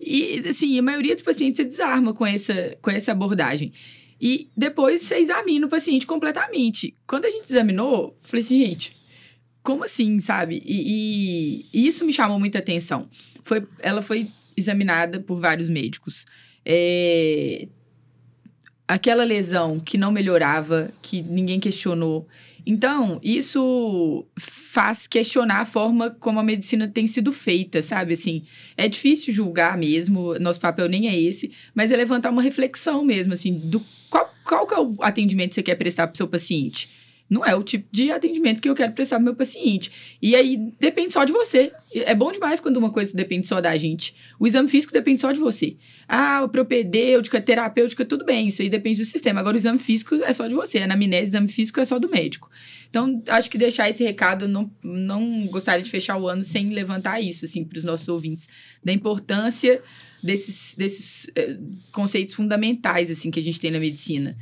[0.00, 3.72] E, assim, a maioria dos pacientes se desarma com essa, com essa abordagem.
[4.20, 6.94] E depois você examina o paciente completamente.
[7.06, 8.96] Quando a gente examinou, falei assim, gente,
[9.62, 10.62] como assim, sabe?
[10.64, 13.08] E, e, isso me chamou muita atenção.
[13.44, 16.26] Foi, ela foi examinada por vários médicos.
[16.64, 17.66] É,
[18.86, 22.26] aquela lesão que não melhorava, que ninguém questionou.
[22.66, 28.12] Então, isso faz questionar a forma como a medicina tem sido feita, sabe?
[28.12, 28.42] Assim,
[28.76, 33.32] é difícil julgar mesmo, nosso papel nem é esse, mas é levantar uma reflexão mesmo,
[33.32, 36.28] assim, do qual, qual que é o atendimento que você quer prestar para o seu
[36.28, 36.99] paciente
[37.30, 40.18] não é o tipo de atendimento que eu quero prestar pro meu paciente.
[40.20, 41.72] E aí depende só de você.
[41.94, 44.12] É bom demais quando uma coisa depende só da gente.
[44.38, 45.76] O exame físico depende só de você.
[46.08, 49.38] Ah, propedêutica, terapêutica, tudo bem, isso aí depende do sistema.
[49.38, 50.78] Agora o exame físico é só de você.
[50.78, 52.50] A anamnese, exame físico é só do médico.
[52.88, 57.20] Então, acho que deixar esse recado, não, não gostaria de fechar o ano sem levantar
[57.20, 58.48] isso, assim, para os nossos ouvintes.
[58.82, 59.80] Da importância
[60.20, 61.56] desses, desses eh,
[61.92, 64.36] conceitos fundamentais, assim, que a gente tem na medicina.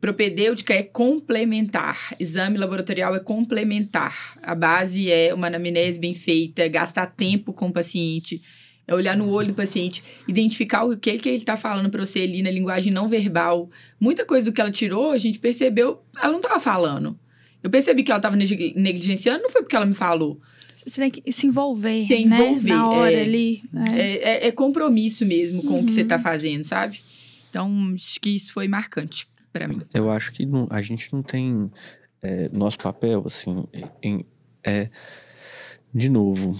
[0.00, 4.38] Propedêutica é complementar, exame laboratorial é complementar.
[4.42, 8.40] A base é uma anamnese bem feita, gastar tempo com o paciente,
[8.88, 12.20] é olhar no olho do paciente, identificar o que, que ele está falando para você
[12.20, 13.68] ali na linguagem não verbal.
[14.00, 17.18] Muita coisa do que ela tirou, a gente percebeu, ela não estava falando.
[17.62, 20.40] Eu percebi que ela estava negligenciando, não foi porque ela me falou.
[20.74, 22.74] Você tem que se envolver, se envolver né?
[22.74, 23.62] Na hora é, ali.
[23.92, 24.00] É.
[24.00, 25.80] É, é, compromisso mesmo com uhum.
[25.80, 27.00] o que você está fazendo, sabe?
[27.50, 29.82] Então, acho que isso foi marcante para mim.
[29.92, 31.70] Eu acho que não, a gente não tem
[32.22, 33.64] é, nosso papel, assim,
[34.02, 34.24] em,
[34.64, 34.88] é,
[35.92, 36.58] de novo,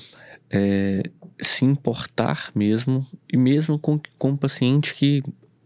[0.50, 1.02] é,
[1.40, 5.22] se importar mesmo, e mesmo com, com um paciente que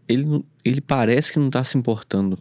[0.07, 2.37] ele, ele parece que não está se importando.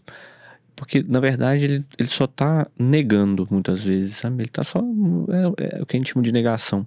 [0.77, 4.43] Porque, na verdade, ele, ele só está negando muitas vezes, sabe?
[4.43, 4.81] Ele está só.
[4.81, 6.87] É, é, o que a gente chama de negação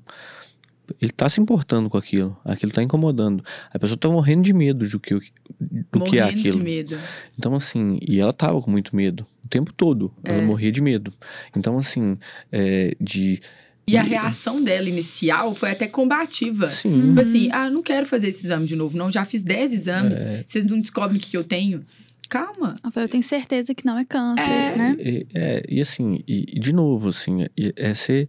[1.02, 2.38] ele tá se importando com aquilo.
[2.44, 3.44] Aquilo tá incomodando.
[3.72, 5.16] A pessoa tá morrendo de medo do que,
[5.60, 6.58] do que é aquilo.
[6.58, 6.98] de medo.
[7.38, 9.26] Então, assim, e ela tava com muito medo.
[9.44, 10.14] O tempo todo.
[10.24, 10.34] É.
[10.34, 11.14] Ela morria de medo.
[11.56, 12.18] Então, assim,
[12.52, 13.42] é, de.
[13.90, 16.68] E a reação dela inicial foi até combativa.
[16.68, 17.10] Sim.
[17.10, 19.10] Tipo assim, ah, não quero fazer esse exame de novo, não.
[19.10, 20.44] Já fiz 10 exames, é.
[20.46, 21.86] vocês não descobrem o que eu tenho.
[22.28, 22.76] Calma.
[22.94, 24.76] Eu tenho certeza que não é câncer, é.
[24.76, 24.98] né?
[25.00, 28.28] E, é, e assim, e, e de novo, assim, é, é ser.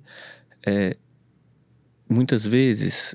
[2.09, 3.14] Muitas vezes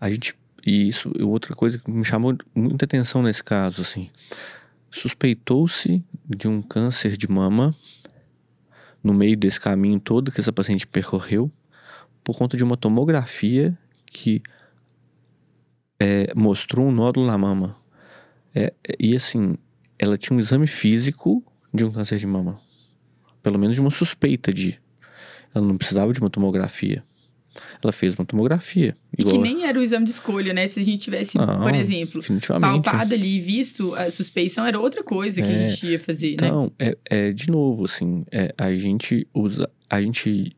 [0.00, 0.34] a gente
[0.66, 4.10] e isso é outra coisa que me chamou muita atenção nesse caso assim.
[4.90, 7.72] Suspeitou-se de um câncer de mama
[9.02, 11.50] no meio desse caminho todo que essa paciente percorreu
[12.24, 14.42] por conta de uma tomografia que
[16.00, 17.76] é, mostrou um nódulo na mama.
[18.52, 19.56] É, e assim
[19.96, 22.60] ela tinha um exame físico de um câncer de mama.
[23.40, 24.80] Pelo menos de uma suspeita de.
[25.54, 27.04] Ela não precisava de uma tomografia
[27.82, 28.96] ela fez uma tomografia.
[29.16, 30.66] E que nem era o exame de escolha, né?
[30.66, 32.20] Se a gente tivesse, Não, por exemplo,
[32.60, 36.34] palpado ali e visto a suspeição, era outra coisa que é, a gente ia fazer,
[36.34, 36.68] então, né?
[36.76, 40.56] Então, é, é, de novo, assim, é, a gente usa, a gente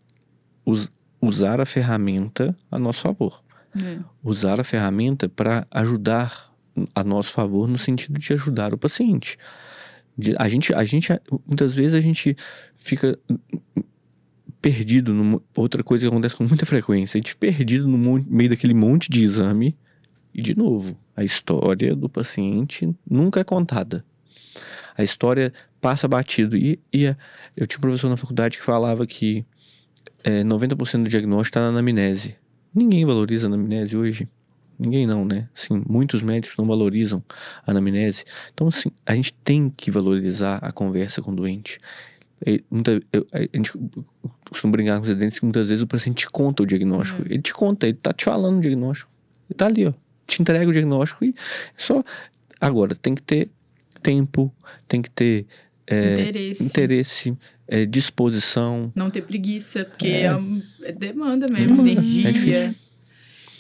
[0.65, 0.89] usa,
[1.21, 3.43] usar a ferramenta a nosso favor.
[3.87, 3.99] É.
[4.23, 6.53] Usar a ferramenta para ajudar
[6.95, 9.37] a nosso favor no sentido de ajudar o paciente.
[10.17, 11.09] De, a gente, a gente,
[11.47, 12.37] muitas vezes a gente
[12.77, 13.19] fica
[14.61, 19.09] perdido outra coisa que acontece com muita frequência, a gente perdido no meio daquele monte
[19.11, 19.77] de exame
[20.35, 24.05] e de novo, a história do paciente nunca é contada.
[24.97, 27.17] A história passa batido e, e a,
[27.57, 29.45] eu tinha um professor na faculdade que falava que
[30.25, 32.37] é, 90% do diagnóstico está na anamnese.
[32.75, 34.29] Ninguém valoriza a anamnese hoje.
[34.79, 35.49] Ninguém não, né?
[35.57, 37.23] Assim, muitos médicos não valorizam
[37.67, 38.25] a anamnese.
[38.53, 41.81] Então, assim, a gente tem que valorizar a conversa com o doente.
[42.71, 43.73] Muita, eu, a gente
[44.49, 47.21] costumo brincar com os residentes que muitas vezes o paciente te conta o diagnóstico.
[47.23, 47.29] Uhum.
[47.29, 49.11] Ele te conta, ele tá te falando o diagnóstico.
[49.51, 49.93] Ele tá ali, ó.
[50.27, 51.35] Te entrega o diagnóstico e
[51.77, 52.05] só.
[52.61, 53.51] Agora, tem que ter
[54.03, 54.55] tempo,
[54.87, 55.47] tem que ter
[55.87, 58.93] é, interesse, interesse é, disposição.
[58.95, 60.31] Não ter preguiça, porque é,
[60.83, 61.87] é demanda mesmo, uhum.
[61.87, 62.75] energia.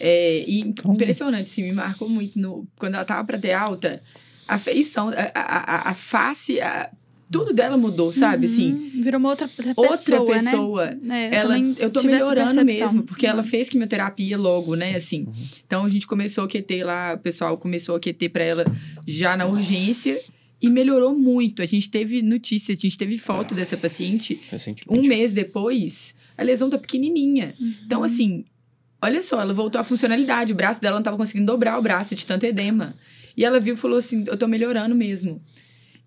[0.00, 2.38] É, e então, impressionante, sim, me marcou muito.
[2.38, 4.02] No, quando ela tava para ter alta,
[4.46, 6.90] a feição, a, a, a face, a,
[7.30, 8.46] tudo dela mudou, sabe?
[8.46, 8.52] Uhum.
[8.52, 9.74] Assim, Virou uma outra pessoa.
[9.76, 10.98] Outra pessoa.
[11.02, 11.26] Né?
[11.26, 13.32] É, eu ela, eu tô melhorando mesmo, porque uhum.
[13.32, 14.94] ela fez quimioterapia logo, né?
[14.94, 15.26] Assim.
[15.66, 18.64] Então a gente começou a QT lá, o pessoal começou a QT pra ela
[19.06, 20.20] já na urgência.
[20.60, 21.62] e melhorou muito.
[21.62, 24.40] A gente teve notícias, a gente teve foto dessa paciente
[24.88, 27.54] um mês depois, a lesão tá pequenininha.
[27.84, 28.44] Então, assim,
[29.00, 30.52] olha só, ela voltou à funcionalidade.
[30.52, 32.96] O braço dela não tava conseguindo dobrar o braço de tanto edema.
[33.36, 35.40] E ela viu e falou assim: Eu tô melhorando mesmo.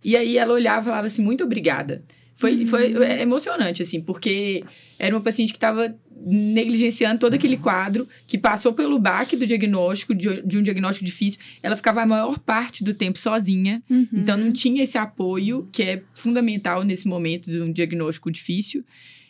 [0.04, 2.04] E aí ela olhava e falava assim: Muito obrigada.
[2.36, 4.64] Foi, foi é emocionante, assim, porque
[4.98, 10.14] era uma paciente que estava negligenciando todo aquele quadro, que passou pelo baque do diagnóstico,
[10.14, 11.40] de, de um diagnóstico difícil.
[11.62, 13.82] Ela ficava a maior parte do tempo sozinha.
[13.90, 14.08] Uhum.
[14.14, 18.84] Então não tinha esse apoio que é fundamental nesse momento de um diagnóstico difícil.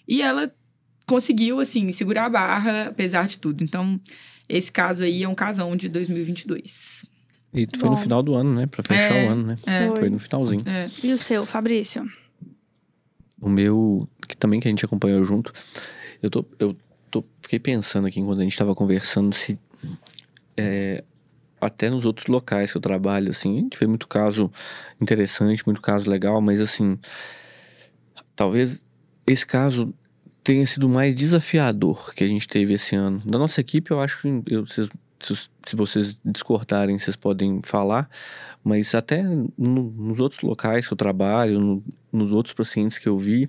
[0.08, 0.54] E ela
[1.06, 3.64] conseguiu assim segurar a barra apesar de tudo.
[3.64, 4.00] Então
[4.48, 7.06] esse caso aí é um casão de 2022.
[7.54, 8.02] E foi no Bom.
[8.02, 8.66] final do ano, né?
[8.66, 9.28] Pra fechar É.
[9.28, 9.58] o ano, né?
[9.66, 9.88] É.
[9.88, 10.00] Foi.
[10.00, 10.64] Foi no finalzinho.
[10.66, 10.88] É.
[11.04, 12.06] E o seu, Fabrício?
[13.42, 15.52] O meu, que também que a gente acompanhou junto,
[16.22, 16.78] eu tô, eu
[17.10, 19.60] tô, fiquei pensando aqui enquanto a gente tava conversando se
[20.56, 21.04] é,
[21.60, 24.52] até nos outros locais que eu trabalho, assim, a gente vê muito caso
[25.02, 26.98] interessante, muito caso legal, mas assim,
[28.36, 28.84] talvez
[29.28, 29.94] esse caso
[30.44, 33.22] tenha sido o mais desafiador que a gente teve esse ano.
[33.26, 34.90] Da nossa equipe, eu acho que eu, vocês-
[35.24, 38.10] se, vocês discordarem, vocês podem falar,
[38.64, 43.18] mas até no- nos outros locais que eu trabalho, no- nos outros pacientes que eu
[43.18, 43.48] vi,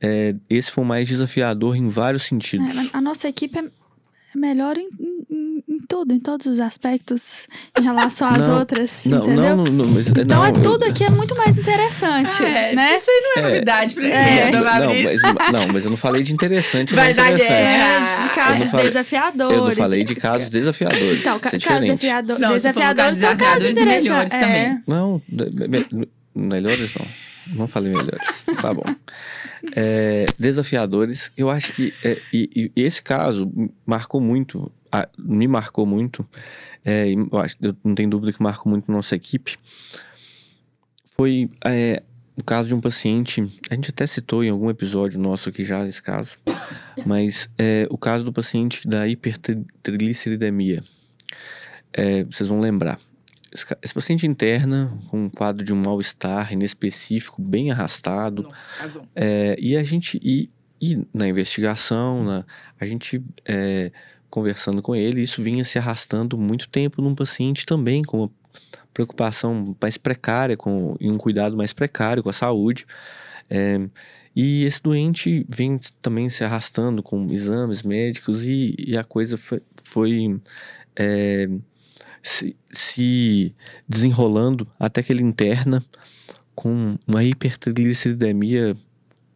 [0.00, 2.66] é, esse foi o mais desafiador em vários sentidos.
[2.68, 3.70] É, a nossa equipe
[4.34, 4.88] é é melhor em,
[5.30, 7.46] em- em tudo, em todos os aspectos,
[7.78, 9.56] em relação às Não, outras, não, entendeu?
[9.56, 12.96] não, não, mas, Então não, é tudo aqui é muito mais interessante, É, né?
[12.98, 13.52] Isso aí não é, É.
[13.54, 14.44] novidade pra É.
[14.46, 14.64] ninguém, não,
[15.04, 17.52] mas, não, mas eu não falei de interessante não Vai dar interessante.
[17.52, 19.56] É, de casos falei- desafiadores.
[19.58, 21.20] Eu não falei de casos desafiadores.
[21.20, 21.84] Então, ca- é casos diferente.
[21.86, 22.54] desafiado- Não, você falou
[22.94, 24.32] desafiadores são casos casos desafiadores interessantes.
[24.32, 24.40] melhores É.
[24.40, 24.82] também.
[24.86, 27.06] Não, me- me- melhores não.
[27.56, 28.44] Não falei melhores.
[28.60, 28.84] Tá bom.
[29.74, 31.92] É, desafiadores, eu acho que.
[32.04, 33.50] é, e, e esse caso
[33.86, 36.26] marcou muito, a- me marcou muito.
[36.84, 39.56] é, eu, acho, eu não tenho dúvida que marcou muito nossa equipe.
[41.16, 42.02] Foi é,
[42.36, 43.40] o caso de um paciente.
[43.68, 46.38] A gente até citou em algum episódio nosso aqui já esse caso.
[47.04, 50.82] Mas é, o caso do paciente da hipertrigliceridemia.
[51.92, 53.00] É, vocês vão lembrar.
[53.52, 58.42] Esse, paciente interna com um quadro de um mal-estar inespecífico, bem arrastado.
[58.42, 59.08] Não.
[59.14, 62.44] É, e a gente, e, e na investigação, na,
[62.78, 63.90] a gente é,
[64.28, 68.30] conversando com ele, isso vinha se arrastando muito tempo num paciente também com uma
[68.92, 72.84] preocupação mais precária com, e um cuidado mais precário com a saúde.
[73.48, 73.80] É,
[74.36, 79.62] e esse doente vem também se arrastando com exames médicos e, e a coisa foi,
[79.82, 80.40] foi,
[80.94, 81.48] é,
[82.22, 83.54] se, se
[83.88, 85.84] desenrolando até que ele interna
[86.54, 88.76] com uma hipertrigliceridemia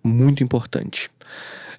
[0.02, 1.10] muito importante.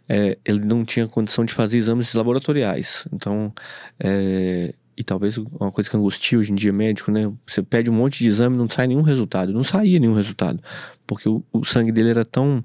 [0.08, 3.08] É, ele não tinha condição de fazer exames laboratoriais.
[3.12, 3.54] Então,
[4.00, 7.32] é, e talvez uma coisa que angustia hoje em dia médico, né?
[7.48, 9.52] Você pede um monte de exame não sai nenhum resultado.
[9.52, 10.62] Não saía nenhum resultado.
[11.06, 12.64] Porque o, o sangue dele era tão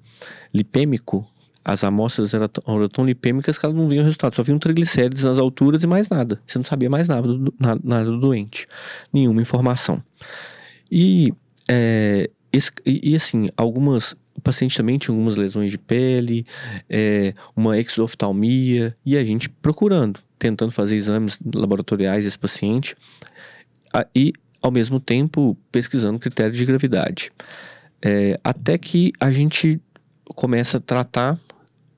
[0.52, 1.26] lipêmico,
[1.64, 4.34] as amostras eram, eram tão lipêmicas que elas não vinham resultado.
[4.34, 6.40] Só vinham triglicérides nas alturas e mais nada.
[6.46, 8.66] Você não sabia mais nada do, na- nada do doente.
[9.12, 10.02] Nenhuma informação.
[10.90, 11.32] E,
[11.68, 14.14] é, esse- e, e, assim, algumas.
[14.34, 16.46] O paciente também tinha algumas lesões de pele,
[16.88, 22.94] é, uma exoftalmia, e a gente procurando, tentando fazer exames laboratoriais desse paciente,
[23.92, 27.32] a- e ao mesmo tempo pesquisando critérios de gravidade.
[28.00, 29.80] É, até que a gente
[30.34, 31.38] começa a tratar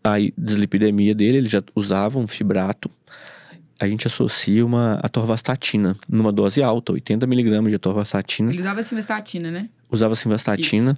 [0.02, 2.90] a dislipidemia dele, ele já usava um fibrato,
[3.78, 9.68] a gente associa uma atorvastatina numa dose alta, 80mg de atorvastatina, Ele usava simvastatina, né?
[9.90, 10.96] usava simvastatina,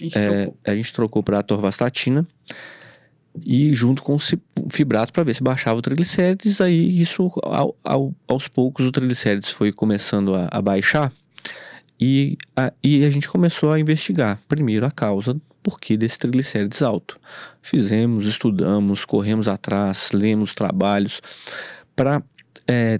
[0.00, 0.58] A gente é, trocou.
[0.66, 2.26] a gente trocou para atorvastatina
[3.44, 4.18] e junto com o
[4.70, 6.60] fibrato para ver se baixava o triglicérides.
[6.60, 11.12] Aí isso, ao- ao- aos poucos, o triglicérides foi começando a, a baixar
[12.00, 14.38] e a, e a gente começou a investigar.
[14.48, 15.36] Primeiro, a causa,
[15.66, 17.18] por que desse triglicérides alto.
[17.60, 21.20] Fizemos, estudamos, corremos atrás, lemos trabalhos
[21.96, 22.22] para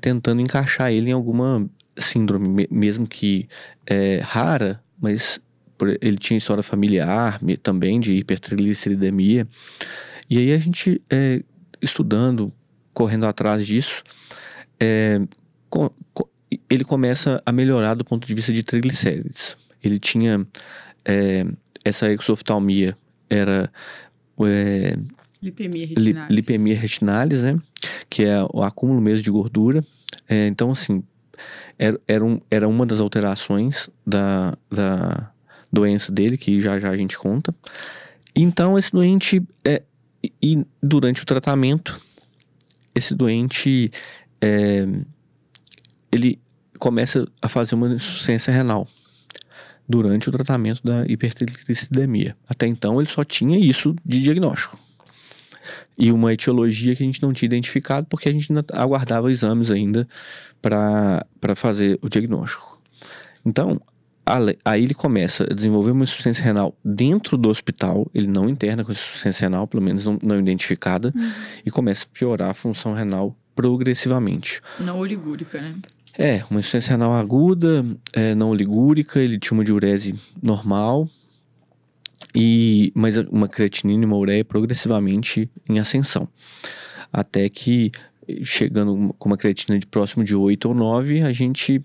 [0.00, 1.64] tentando encaixar ele em alguma
[1.96, 3.48] síndrome, me- mesmo que
[3.86, 5.40] é, rara, mas
[6.00, 9.46] ele tinha história familiar também de hipertrigliceridemia.
[10.28, 11.44] E aí a gente, é,
[11.80, 12.52] estudando,
[12.92, 14.02] correndo atrás disso,
[14.80, 15.20] é,
[15.70, 16.28] co- co-
[16.68, 19.56] ele começa a melhorar do ponto de vista de triglicérides.
[19.84, 20.44] Ele tinha
[21.04, 21.46] é,
[21.88, 22.96] essa exoftalmia,
[23.30, 23.70] era
[24.40, 24.96] é,
[25.42, 26.34] Lipemia li- retinalis.
[26.36, 27.60] lipemia retinalis, né?
[28.10, 29.84] Que é o acúmulo mesmo de gordura.
[30.28, 31.02] É, então, assim,
[31.78, 35.30] era, era, um- era uma das alterações da, da
[35.72, 37.54] doença dele, que já já a gente conta.
[38.34, 39.82] Então, esse doente, é,
[40.22, 42.00] e- e durante o tratamento,
[42.94, 43.90] esse doente,
[44.40, 44.86] é,
[46.10, 46.38] ele
[46.78, 48.88] começa a fazer uma insuficiência renal.
[49.88, 52.36] Durante o tratamento da hipertrigliceridemia.
[52.48, 54.78] Até então ele só tinha isso de diagnóstico.
[55.98, 60.06] E uma etiologia que a gente não tinha identificado porque a gente aguardava exames ainda
[60.60, 61.24] para
[61.56, 62.80] fazer o diagnóstico.
[63.44, 63.80] Então,
[64.64, 68.90] aí ele começa a desenvolver uma insuficiência renal dentro do hospital, ele não interna com
[68.92, 71.32] insuficiência renal, pelo menos não, não identificada, Uhum.
[71.64, 74.60] e começa a piorar a função renal progressivamente.
[74.80, 75.74] Não oligúrica, né?
[76.18, 81.08] É, uma insuficiência renal aguda, é, não oligúrica, ele tinha uma diurese normal,
[82.34, 86.28] e, mas uma creatinina e uma ureia progressivamente em ascensão.
[87.12, 87.92] Até que,
[88.42, 91.82] chegando com uma creatina de próximo de 8 ou 9, a gente.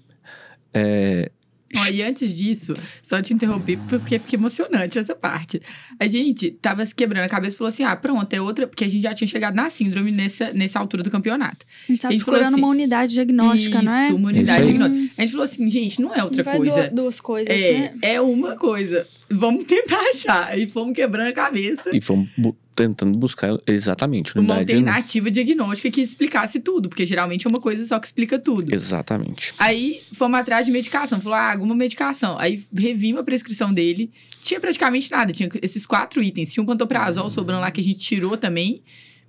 [0.74, 1.32] é,
[1.77, 5.62] Ó, e antes disso, só te interrompi porque fica emocionante essa parte.
[5.99, 8.84] A gente tava se quebrando a cabeça e falou assim: ah, pronto, é outra, porque
[8.84, 11.65] a gente já tinha chegado na síndrome nessa, nessa altura do campeonato.
[11.88, 14.10] A gente tava A gente procurando assim, uma unidade diagnóstica, Isso, não é?
[14.10, 15.13] uma unidade diagnóstica.
[15.17, 16.89] A gente falou assim, gente, não é outra Vai coisa.
[16.89, 17.93] du- duas coisas, É, né?
[18.01, 19.07] é uma coisa.
[19.29, 20.57] Vamos tentar achar.
[20.57, 21.89] E fomos quebrando a cabeça.
[21.95, 22.27] e fomos
[22.73, 27.99] tentando buscar exatamente Uma alternativa diagnóstica que explicasse tudo, porque geralmente é uma coisa só
[27.99, 28.73] que explica tudo.
[28.73, 29.53] Exatamente.
[29.60, 31.19] Aí fomos atrás de medicação.
[31.19, 32.38] Falou, ah, alguma medicação.
[32.39, 34.12] Aí revimos a prescrição dele.
[34.41, 35.34] Tinha praticamente nada.
[35.34, 36.53] Tinha esses quatro itens.
[36.53, 38.81] Tinha um pantoprazol sobrando lá que a gente tirou também,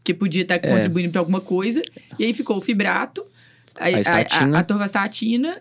[0.05, 0.59] que podia estar É.
[0.59, 1.83] contribuindo para alguma coisa.
[2.18, 3.24] E aí ficou o fibrato,
[3.74, 5.61] a, A a, a torvastatina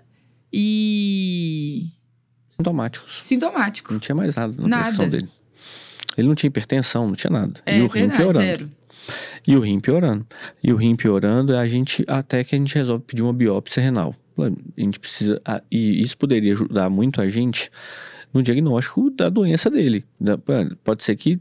[0.54, 1.88] e
[2.56, 3.20] Sintomáticos.
[3.22, 3.92] sintomático.
[3.92, 5.08] Não tinha mais nada na Nada.
[5.08, 5.30] dele.
[6.18, 7.60] Ele não tinha hipertensão, não tinha nada.
[7.66, 8.46] É e o rim verdade, piorando.
[8.46, 8.72] zero.
[9.48, 10.26] E o rim piorando.
[10.64, 14.16] E o rim piorando, a gente até que a gente resolve pedir uma biópsia renal.
[14.38, 15.42] A gente precisa.
[15.72, 17.70] E isso poderia ajudar muito a gente
[18.34, 20.06] no diagnóstico da doença dele.
[20.84, 21.40] Pode ser que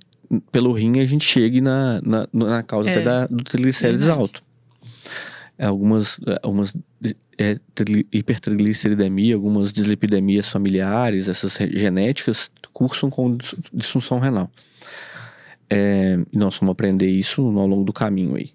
[0.52, 4.42] pelo rim a gente chegue na, na, na causa É, da, do triglicérides alto.
[5.58, 7.14] É, Algumas, é, algumas é,
[8.12, 14.50] hipertrigliceridemia, algumas dislipidemias familiares, essas genéticas, cursam com dis- disfunção renal.
[15.68, 18.50] É, e nós vamos aprender isso ao longo do caminho aí.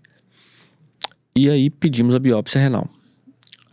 [1.35, 2.89] E aí pedimos a biópsia renal.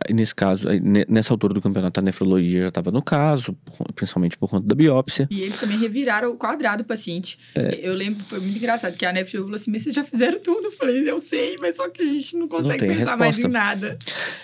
[0.09, 0.67] Nesse caso,
[1.07, 3.55] nessa altura do campeonato, a nefrologia já estava no caso,
[3.95, 5.27] principalmente por conta da biópsia.
[5.31, 7.37] E eles também reviraram o quadrado do paciente.
[7.55, 7.79] É.
[7.87, 10.03] Eu lembro, foi muito engraçado, que a Nef chegou e falou assim, mas vocês já
[10.03, 10.65] fizeram tudo?
[10.67, 13.41] Eu falei, eu sei, mas só que a gente não consegue tem pensar mais em
[13.43, 13.47] resposta.
[13.49, 13.97] nada.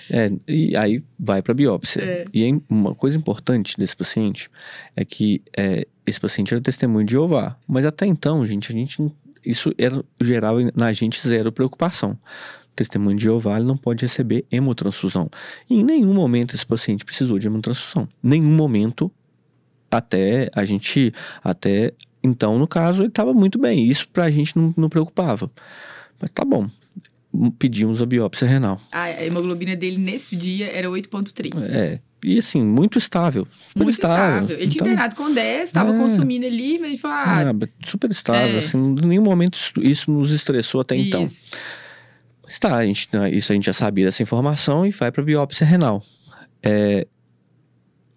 [0.09, 2.01] É, e aí vai para biópsia.
[2.01, 2.25] É.
[2.33, 4.49] E uma coisa importante desse paciente
[4.95, 7.57] é que é, esse paciente era testemunho de Jeová.
[7.67, 9.13] Mas até então, gente, a gente não-
[9.45, 12.17] isso era gerava na gente zero preocupação.
[12.79, 15.29] Testemunho de Jeová ele não pode receber hemotransfusão.
[15.69, 18.07] E em nenhum momento esse paciente precisou de hemotransfusão.
[18.23, 19.11] Nenhum momento
[19.91, 21.13] até a gente
[21.43, 23.85] até então no caso ele estava muito bem.
[23.85, 25.51] Isso pra gente não, não preocupava.
[26.21, 26.69] Mas tá bom.
[27.59, 28.81] Pedimos a biópsia renal.
[28.91, 31.69] A hemoglobina dele nesse dia era 8,3.
[31.73, 31.99] É.
[32.23, 33.47] E assim, muito estável.
[33.69, 34.57] Super Muito estável.
[34.57, 35.97] Ele tinha Então, internado com 10, estava É.
[35.97, 38.55] consumindo ali, mas ele falou, ah, ah, super estável.
[38.55, 38.57] É.
[38.59, 41.23] Assim, em nenhum momento isso, isso nos estressou até então.
[41.23, 41.45] isso.
[41.51, 41.59] Mas
[42.57, 46.01] tá, a gente, isso a gente já sabia dessa informação e vai para biópsia renal.
[46.63, 47.05] É,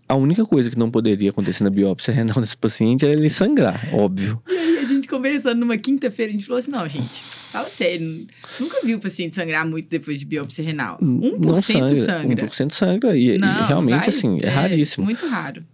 [0.09, 3.81] a única coisa que não poderia acontecer na biópsia renal desse paciente era ele sangrar,
[3.95, 4.43] óbvio.
[4.47, 8.27] E aí a gente conversando numa quinta-feira, a gente falou assim, não, gente, fala sério,
[8.61, 10.99] nunca viu o paciente sangrar muito depois de biópsia renal.
[11.01, 11.97] 1% não sangra.
[11.97, 12.47] sangra.
[12.49, 13.17] 1% sangra.
[13.17, 15.05] E, e Não, realmente, vai- assim, é, raríssimo.
[15.05, 15.65] Muito raro.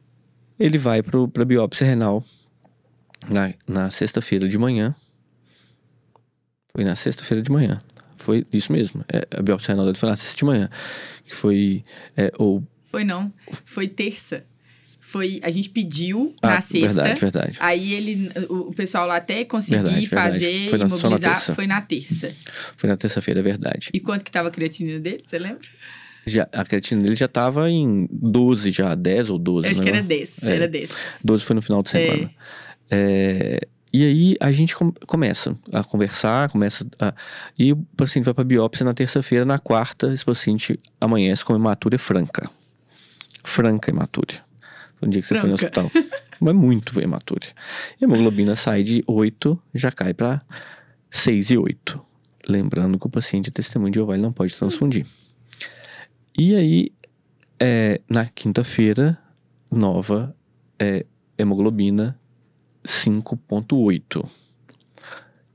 [0.58, 2.24] Ele vai para biópsia renal
[3.28, 4.94] na, na sexta-feira de manhã.
[6.74, 7.78] Foi na sexta-feira de manhã.
[8.28, 9.02] Foi isso mesmo.
[9.10, 10.68] É, a biópsia renal dele foi na sexta de manhã.
[11.24, 11.82] Que foi.
[12.14, 13.32] É, ou, Foi não,
[13.64, 14.44] foi terça.
[15.00, 17.02] Foi, a gente pediu ah, na sexta.
[17.02, 17.56] Verdade, verdade.
[17.58, 21.54] Aí ele, o o pessoal lá até conseguir Verdade, fazer, imobilizar, terça.
[21.54, 22.30] foi na terça.
[22.76, 23.88] Foi na terça-feira, é verdade.
[23.94, 25.66] E quanto que tava a creatinina dele, você lembra?
[26.26, 29.66] Já, a creatina dele já tava em 12, já, 10 ou 12.
[29.66, 29.84] Eu acho né?
[29.86, 30.54] que era desse, É.
[30.54, 30.94] era desse.
[31.24, 32.30] 12 foi no final de semana.
[32.90, 37.14] É, e aí a gente com- começa a conversar, começa a.
[37.58, 41.98] E o paciente vai para biópsia na terça-feira, na quarta, esse paciente amanhece com hematúria
[41.98, 42.50] franca.
[43.44, 44.42] Franca hematúria.
[44.96, 45.80] Foi um dia que você foi no Franca.
[45.80, 46.04] hospital.
[46.40, 47.50] Mas muito hematúria.
[48.00, 50.42] E a hemoglobina sai de 8, já cai para
[51.10, 52.00] 6 e 8.
[52.48, 55.06] Lembrando que o paciente é testemunho de ele não pode transfundir.
[56.36, 56.92] E aí,
[57.58, 59.18] é, na quinta-feira,
[59.70, 60.34] nova
[60.78, 61.04] é,
[61.36, 62.18] hemoglobina
[62.84, 64.24] 5,8.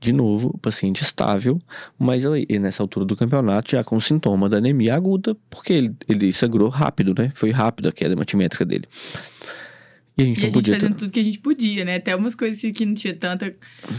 [0.00, 1.58] De novo, o paciente estável,
[1.98, 6.30] mas aí, nessa altura do campeonato já com sintoma da anemia aguda, porque ele, ele
[6.32, 7.32] sangrou rápido, né?
[7.34, 8.84] Foi rápido a queda hematimétrica dele.
[10.18, 10.74] E a gente E a não gente podia.
[10.74, 11.96] fazendo tudo que a gente podia, né?
[11.96, 13.54] Até umas coisas que não tinha tanta.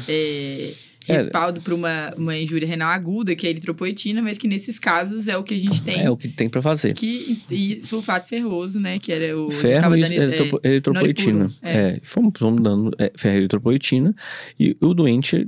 [0.07, 0.73] É.
[1.13, 5.27] respaldo para uma, uma injúria renal aguda, que é a eritropoetina, mas que nesses casos
[5.27, 6.01] é o que a gente tem.
[6.01, 6.93] É o que tem pra fazer.
[6.93, 8.99] Que, e sulfato ferroso, né?
[8.99, 9.51] Que era o.
[9.51, 11.39] Ferro e dando, é, eritropo- eritropoetina.
[11.39, 11.77] noripuro, é.
[11.77, 14.15] É, fomos, fomos dando é, ferro e eritropoetina.
[14.59, 15.47] E o doente,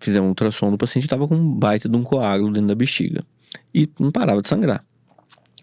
[0.00, 3.24] fizemos um ultrassom do paciente, estava com um baita de um coágulo dentro da bexiga.
[3.74, 4.84] E não parava de sangrar.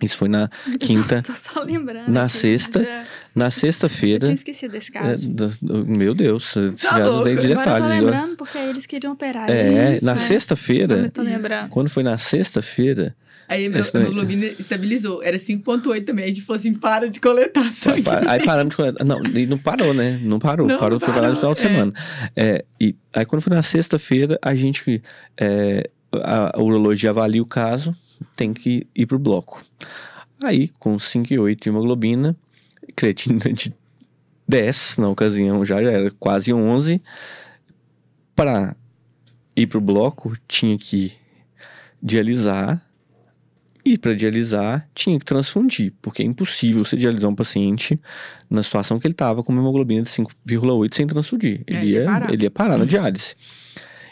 [0.02, 0.50] Isso foi na
[0.80, 1.22] quinta.
[1.26, 2.10] Tô só lembrando.
[2.12, 4.26] Na sexta, é, Na Eu sexta-feira.
[4.26, 5.30] tinha esquecido desse é, caso.
[5.30, 7.24] do- meu Deus, esse Tá caso louco.
[7.26, 7.86] dei de Agora eu tô detalhes.
[7.98, 8.12] agora.
[8.18, 9.50] lembrando porque eles queriam operar.
[9.50, 10.18] É, Isso, na é.
[10.18, 10.96] sexta-feira.
[10.96, 11.70] Eu tô lembrando.
[11.70, 13.16] Quando foi na sexta-feira,
[13.48, 13.84] Aí a daí.
[13.94, 15.22] hemoglobina estabilizou.
[15.22, 16.26] Era 5,8 também.
[16.26, 18.02] A gente falou assim: para de coletar sangue.
[18.04, 19.04] Pa- Aí paramos de coletar.
[19.04, 20.20] Não, e não parou, né?
[20.24, 20.68] Não parou.
[20.68, 21.94] Não, parou, não foi parado no final parou, de semana.
[22.36, 25.02] É, e aí quando foi na sexta-feira, a gente.
[25.38, 27.96] é, a, a urologia avalia o caso,
[28.36, 29.64] tem que ir pro bloco.
[30.44, 32.36] Aí, com 5,8 de hemoglobina,
[32.96, 33.74] creatina de
[34.48, 37.02] 10 na ocasião, já era quase 11.
[38.36, 38.76] Para
[39.56, 41.14] ir pro bloco, tinha que
[42.02, 42.82] dialisar.
[43.84, 48.00] E para dialisar, tinha que transfundir, porque é impossível você dialisar um paciente
[48.48, 51.64] na situação que ele estava com uma hemoglobina de 5,8 sem transfundir.
[51.66, 52.32] É, Ele, ia ia, parar.
[52.34, 53.36] ele ia parar na diálise.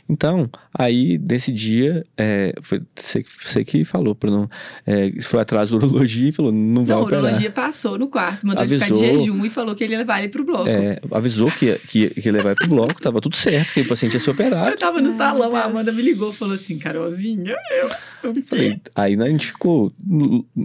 [0.10, 4.50] Então, aí, nesse dia, é, foi você, você que falou, para não.
[4.86, 7.24] É, foi atrás do urologia e falou: não vai Não, a operar.
[7.26, 9.20] urologia passou no quarto, mandou ele ficar de Avisou.
[9.20, 10.68] jejum e falou que ele ia levar ele pro bloco.
[10.68, 13.88] É, avisou que ia, que, que ia levar pro bloco, tava tudo certo, que o
[13.88, 14.72] paciente ia ser operado.
[14.72, 15.74] Eu tava no Ai, salão, meu a Deus.
[15.76, 17.90] Amanda me ligou e falou assim: Carolzinha, eu.
[18.48, 19.94] Falei, Aí né, a gente ficou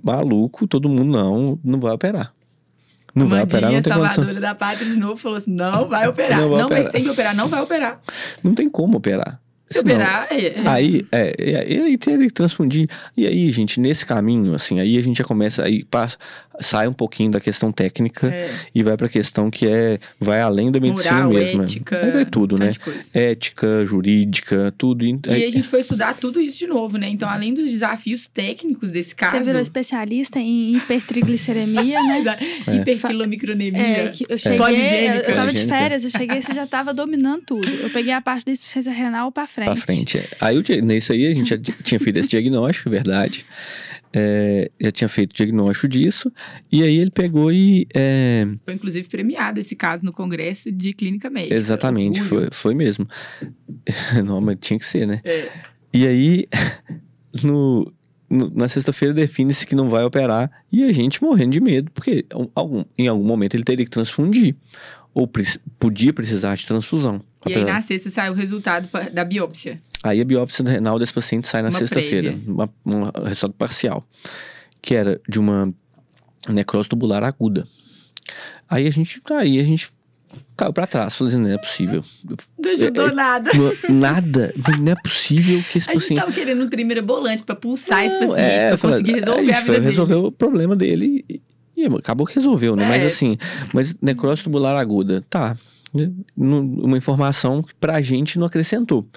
[0.02, 2.32] maluco, todo mundo não, não vai operar.
[3.14, 4.14] Não vai operar, Mandinha, não tem condição.
[4.14, 6.40] salvadora da pátria de novo, falou assim: não vai operar.
[6.40, 6.92] Não Não, vai mas operar.
[6.92, 8.00] tem que operar, não vai operar.
[8.42, 9.40] Não tem como operar.
[9.70, 10.68] Se Senão- operar, é, é.
[10.68, 12.86] Aí, é, e aí ele teria que transfundir.
[13.16, 16.18] E aí, gente, nesse caminho, assim, aí a gente já começa, aí passa,
[16.60, 20.70] sai um pouquinho da questão técnica é, e vai pra questão que é, vai além
[20.70, 21.62] da medicina moral, mesmo.
[21.62, 22.04] ética.
[22.04, 22.70] Aí vai tudo, né?
[23.12, 25.04] Ética, jurídica, tudo.
[25.04, 27.08] E, E a gente foi estudar tudo isso de novo, né?
[27.08, 29.36] Então, além dos desafios técnicos desse caso.
[29.36, 32.22] Você virou especialista em hipertriglicerimia, né?
[32.74, 33.82] Hiperquilomicronemia.
[33.82, 36.92] É, que eu cheguei, eu, eu tava de férias, eu cheguei e você já tava
[36.94, 37.68] dominando tudo.
[37.68, 39.66] Eu peguei a parte da insuficiência renal pra frente.
[39.66, 40.18] pra frente.
[40.18, 40.28] é.
[40.40, 43.44] Aí, dia- nesse aí, a gente já ti- tinha feito esse diagnóstico, verdade.
[44.14, 46.30] É, já tinha feito diagnóstico disso.
[46.70, 47.86] E aí, ele pegou e...
[47.94, 51.54] é, Foi, inclusive, premiado esse caso no Congresso de Clínica Médica.
[51.54, 53.08] exatamente, foi, foi mesmo.
[54.24, 55.20] Não, mas tinha que ser, né?
[55.24, 55.48] É.
[55.92, 56.46] E aí,
[57.42, 57.92] no,
[58.30, 62.24] no- na sexta-feira define-se que não vai operar e a gente morrendo de medo, porque
[62.34, 64.54] um- algum- em algum momento ele teria que transfundir.
[65.12, 67.22] Ou preci- podia precisar de transfusão.
[67.46, 69.80] E aí, na sexta, saiu o resultado da biópsia.
[70.04, 72.38] Aí a biópsia renal desse paciente sai na sexta-feira,
[72.84, 74.06] um resultado parcial,
[74.82, 75.72] que era de uma
[76.48, 77.66] necrose tubular aguda.
[78.68, 79.90] Aí a gente, aí a gente
[80.56, 82.04] caiu pra trás, falando, não é possível.
[82.58, 83.50] Não ajudou É, é, nada.
[83.88, 87.54] Nada, não é possível que esse A gente paciente tava querendo um trem mirabolante pra
[87.56, 89.86] pulsar esse Não, paciente, é, pra fala- conseguir resolver a a, gente vida foi dele.
[89.86, 91.40] resolver o problema dele e,
[91.76, 92.86] e acabou que resolveu, né?
[92.86, 93.06] Mas É.
[93.06, 93.38] assim,
[93.72, 95.56] mas necrose tubular aguda, tá.
[96.36, 99.08] Uma informação que pra gente não acrescentou.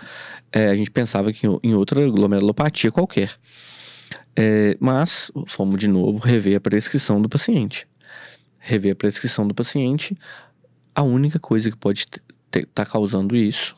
[0.52, 3.32] É, a gente pensava que em outra glomerulopatia qualquer.
[4.36, 7.88] É, mas fomos de novo rever a prescrição do paciente.
[8.60, 10.16] Rever a prescrição do paciente.
[10.94, 12.06] A única coisa que pode
[12.56, 13.76] estar causando isso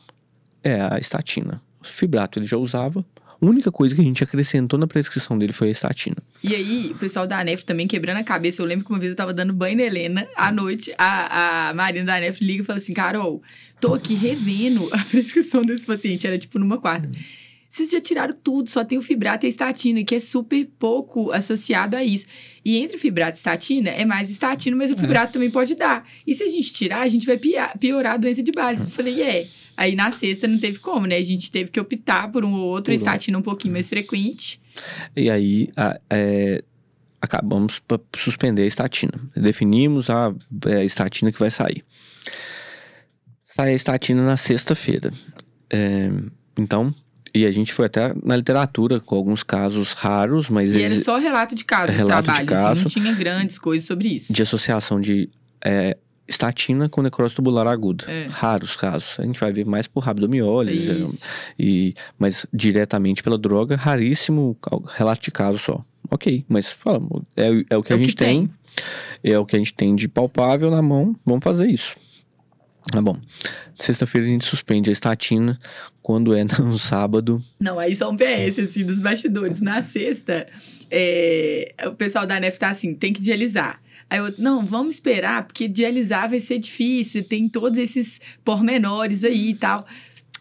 [0.62, 1.62] é a estatina.
[1.80, 3.04] O fibrato ele já usava.
[3.40, 6.16] A única coisa que a gente acrescentou na prescrição dele foi a estatina.
[6.42, 8.60] E aí, o pessoal da ANEF também quebrando a cabeça.
[8.60, 11.74] Eu lembro que uma vez eu tava dando banho na Helena, à noite, a, a
[11.74, 13.42] Marina da ANEF liga e fala assim: Carol,
[13.80, 16.26] tô aqui revendo a prescrição desse paciente.
[16.26, 17.10] Era tipo numa quarta.
[17.70, 21.30] Vocês já tiraram tudo, só tem o fibrato e a estatina, que é super pouco
[21.30, 22.26] associado a isso.
[22.64, 26.04] E entre fibrato e estatina, é mais estatina, mas o fibrato também pode dar.
[26.26, 27.38] E se a gente tirar, a gente vai
[27.78, 28.90] piorar a doença de base.
[28.90, 29.46] Eu falei, é.
[29.80, 31.16] Aí na sexta não teve como, né?
[31.16, 34.60] A gente teve que optar por um ou outro, Por estatina um pouquinho mais frequente.
[35.16, 36.62] E aí a- é,
[37.18, 39.12] acabamos para suspender a estatina.
[39.34, 40.34] Definimos a,
[40.66, 41.82] é, a estatina que vai sair.
[43.46, 45.12] Sai a estatina na sexta-feira.
[45.70, 46.10] É,
[46.58, 46.94] então,
[47.34, 51.16] e a gente foi até na literatura com alguns casos raros, mas E era só
[51.16, 52.44] relato de caso, Relato de trabalho.
[52.44, 52.80] assim, caso.
[52.82, 54.32] não tinha grandes coisas sobre isso.
[54.32, 55.30] de associação de
[55.64, 55.96] é,
[56.30, 58.04] estatina com necrose tubular aguda.
[58.10, 58.28] É.
[58.30, 59.18] Raros casos.
[59.18, 61.26] A gente vai ver mais por rabdomiólise, é, Isso.
[61.58, 64.56] E, mas diretamente pela droga, raríssimo
[64.94, 65.84] relato de caso só.
[66.10, 67.00] Ok, mas fala,
[67.36, 68.50] é, o- é o que É a o que gente tem,
[69.22, 71.94] é o que a gente tem de palpável na mão, vamos fazer isso.
[72.90, 73.16] Tá bom.
[73.78, 75.58] Sexta-feira a gente suspende a estatina
[76.02, 77.42] quando é no sábado.
[77.60, 79.60] Não, aí só um PS, assim, dos bastidores.
[79.60, 80.46] Na sexta,
[80.90, 83.80] é, o pessoal da NEF tá assim, tem que dialisar.
[84.10, 89.50] Aí eu, não, vamos esperar, porque dialisar vai ser difícil, tem todos esses pormenores aí
[89.50, 89.86] e tal.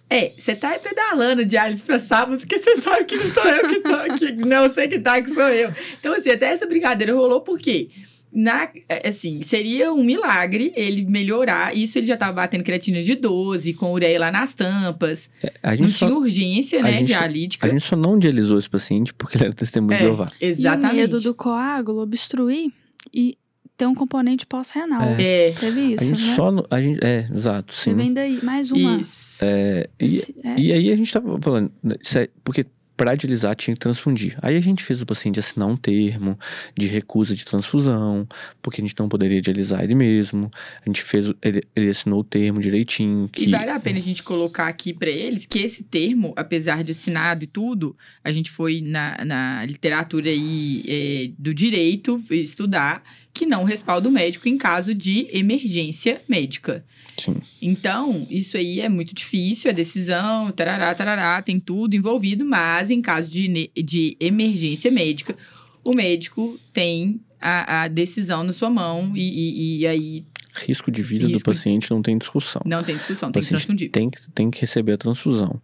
[0.10, 3.68] É, você tá pedalando de Alice pra sábado, porque você sabe que não sou eu
[3.70, 4.32] que tô aqui.
[4.44, 5.72] não sei que tá, que sou eu.
[6.00, 7.90] Então, assim, até essa brincadeira rolou por quê?
[8.34, 11.76] Na, é, assim, seria um milagre ele melhorar.
[11.78, 15.30] Isso ele já tava batendo creatina de 12, com ureia lá nas tampas.
[15.44, 17.68] É, A Não gente, só, tinha urgência, a né, gente- dialítica.
[17.68, 20.32] a gente só não dialisou esse paciente porque ele era testemunho de É, Jeová.
[20.42, 20.92] exatamente.
[20.94, 22.72] E o medo do coágulo obstruir
[23.14, 23.38] e
[23.80, 25.02] ter um componente pós-renal.
[25.18, 26.36] É, Teve isso, a gente né?
[26.36, 26.52] só.
[26.52, 27.96] no- A gente, é, exato, Você sim.
[27.96, 28.40] vem daí.
[28.44, 28.98] Mais uma.
[29.00, 29.40] isso.
[29.44, 30.60] É, e, Esse- é.
[30.60, 32.66] E aí a gente tava falando, né, é- porque
[33.00, 34.38] para dialisar tinha que transfundir.
[34.42, 36.38] Aí a gente fez o paciente assinar um termo
[36.78, 38.28] de recusa de transfusão,
[38.62, 40.52] porque a gente não poderia dialisar ele mesmo.
[40.86, 43.30] A gente fez, ele, ele assinou o termo direitinho.
[43.30, 46.84] Que, E vale a pena a gente colocar aqui pra eles que esse termo, apesar
[46.84, 53.02] de assinado e tudo, a gente foi na, na literatura aí é, do direito estudar
[53.34, 56.84] que não respalda o médico em caso de emergência médica.
[57.20, 57.36] Sim.
[57.62, 63.02] Então, isso aí é muito difícil, a decisão, tarará, tarará, tem tudo envolvido, mas em
[63.02, 65.36] caso de, de emergência médica,
[65.84, 70.26] o médico tem a, a decisão na sua mão e, e- e aí
[70.68, 72.62] risco de vida do Risco de- paciente não tem discussão.
[72.66, 73.92] não tem discussão, O tem que transfundir.
[73.92, 75.62] Tem que, tem que receber a transfusão.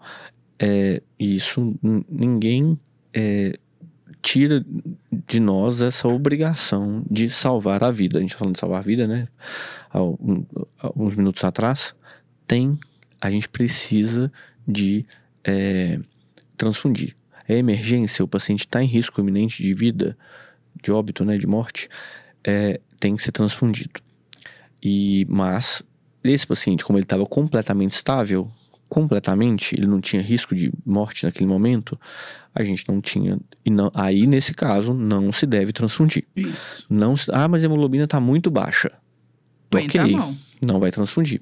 [0.59, 1.75] É, e isso
[2.09, 2.79] ninguém
[3.13, 3.57] é,
[4.25, 4.65] tira
[5.27, 8.17] de nós essa obrigação de salvar a vida.
[8.17, 9.27] A gente tá falando de salvar a vida, né?
[9.91, 10.43] Há um-
[10.81, 11.93] há uns minutos atrás.
[12.47, 12.75] Tem,
[13.21, 14.31] a gente precisa
[14.67, 15.05] de
[15.47, 15.99] é,
[16.57, 17.15] transfundir.
[17.47, 20.17] É emergência, o paciente está em risco iminente de vida,
[20.81, 21.87] de óbito, né, de morte,
[22.43, 24.01] é, tem que ser transfundido.
[24.81, 25.83] E, mas
[26.23, 28.51] esse paciente, como ele estava completamente estável,
[28.95, 31.99] completamente, ele não tinha risco de morte naquele momento,
[32.53, 33.37] a gente não tinha.
[33.65, 36.23] E não, aí, nesse caso, não se deve transfundir.
[36.33, 36.85] Isso.
[36.89, 38.89] Não ah, mas a hemoglobina está muito baixa.
[39.69, 40.17] A ok,
[40.61, 41.41] não vai transfundir.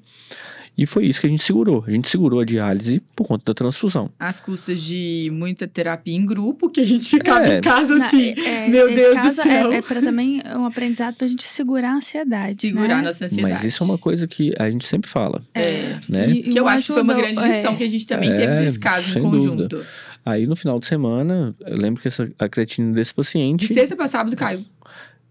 [0.76, 1.84] E foi isso que a gente segurou.
[1.86, 4.10] A gente segurou a diálise por conta da transfusão.
[4.18, 7.58] Às custas de muita terapia em grupo, que a gente ficava É.
[7.58, 8.34] em casa Na- assim.
[8.36, 9.72] é- é, meu nesse Deus do caso, céu.
[9.72, 12.60] É, é para também um aprendizado pra gente segurar a ansiedade.
[12.60, 13.02] Segurar né?
[13.02, 13.52] nossa ansiedade.
[13.54, 15.44] Mas isso é uma coisa que a gente sempre fala.
[15.54, 15.96] É.
[16.08, 16.28] né?
[16.30, 17.76] E- Que eu acho que foi uma ajudou- grande lição é.
[17.76, 19.84] que a gente também É, teve nesse caso em conjunto.
[20.26, 23.94] Aí no final de semana, eu lembro que essa, a creatina desse De paciente sexta
[23.94, 24.64] pra sábado caiu.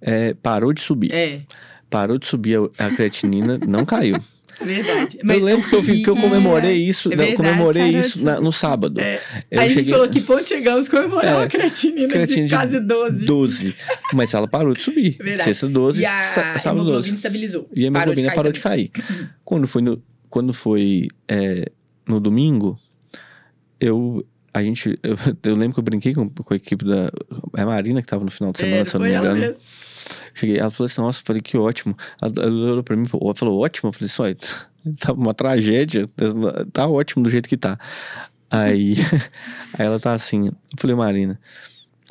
[0.01, 1.11] é, parou de subir.
[1.13, 1.41] É,
[1.89, 4.17] Parou de subir a, a creatinina, não caiu.
[4.61, 5.17] Verdade.
[5.23, 8.25] eu lembro que eu, que eu comemorei isso, é não, verdade, comemorei parou de isso
[8.25, 8.99] na- no sábado.
[8.99, 9.19] É.
[9.51, 12.79] Aí a gente falou que ponto chegamos comemorar É, a creatinina creatina de de quase
[12.79, 13.25] 12.
[13.25, 13.75] 12.
[14.13, 15.17] Mas ela parou de subir.
[15.17, 15.43] Verdade.
[15.43, 17.13] Sexta 12, E a sá- sábado hemoglobina 12.
[17.13, 17.69] estabilizou.
[17.75, 18.87] E a hemoglobina parou de também.
[18.89, 19.27] cair.
[19.43, 21.71] Quando foi no, quando foi é,
[22.07, 22.77] no domingo,
[23.79, 27.11] eu a gente eu, eu lembro que eu brinquei com, com a equipe da
[27.57, 29.39] é a Marina que tava no final de semana, É, se eu não me engano.
[29.39, 29.55] mesmo.
[30.33, 31.95] Cheguei, ela falou assim, nossa, falei que ótimo.
[32.21, 33.89] Ela, olhou pra mim e falou, ótimo.
[33.89, 34.37] Eu falei olha,
[34.99, 36.07] tá uma tragédia,
[36.71, 37.77] tá ótimo do jeito que tá.
[38.49, 38.95] Aí,
[39.73, 41.39] aí ela tá assim, eu falei, Marina,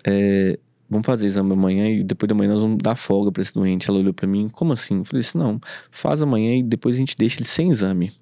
[0.05, 0.59] é,
[0.91, 3.89] vamos fazer exame amanhã e depois da manhã nós vamos dar folga pra esse doente.
[3.89, 4.99] Ela olhou pra mim, como assim?
[4.99, 8.13] Eu falei assim, não, faz amanhã e depois a gente deixa ele sem exame.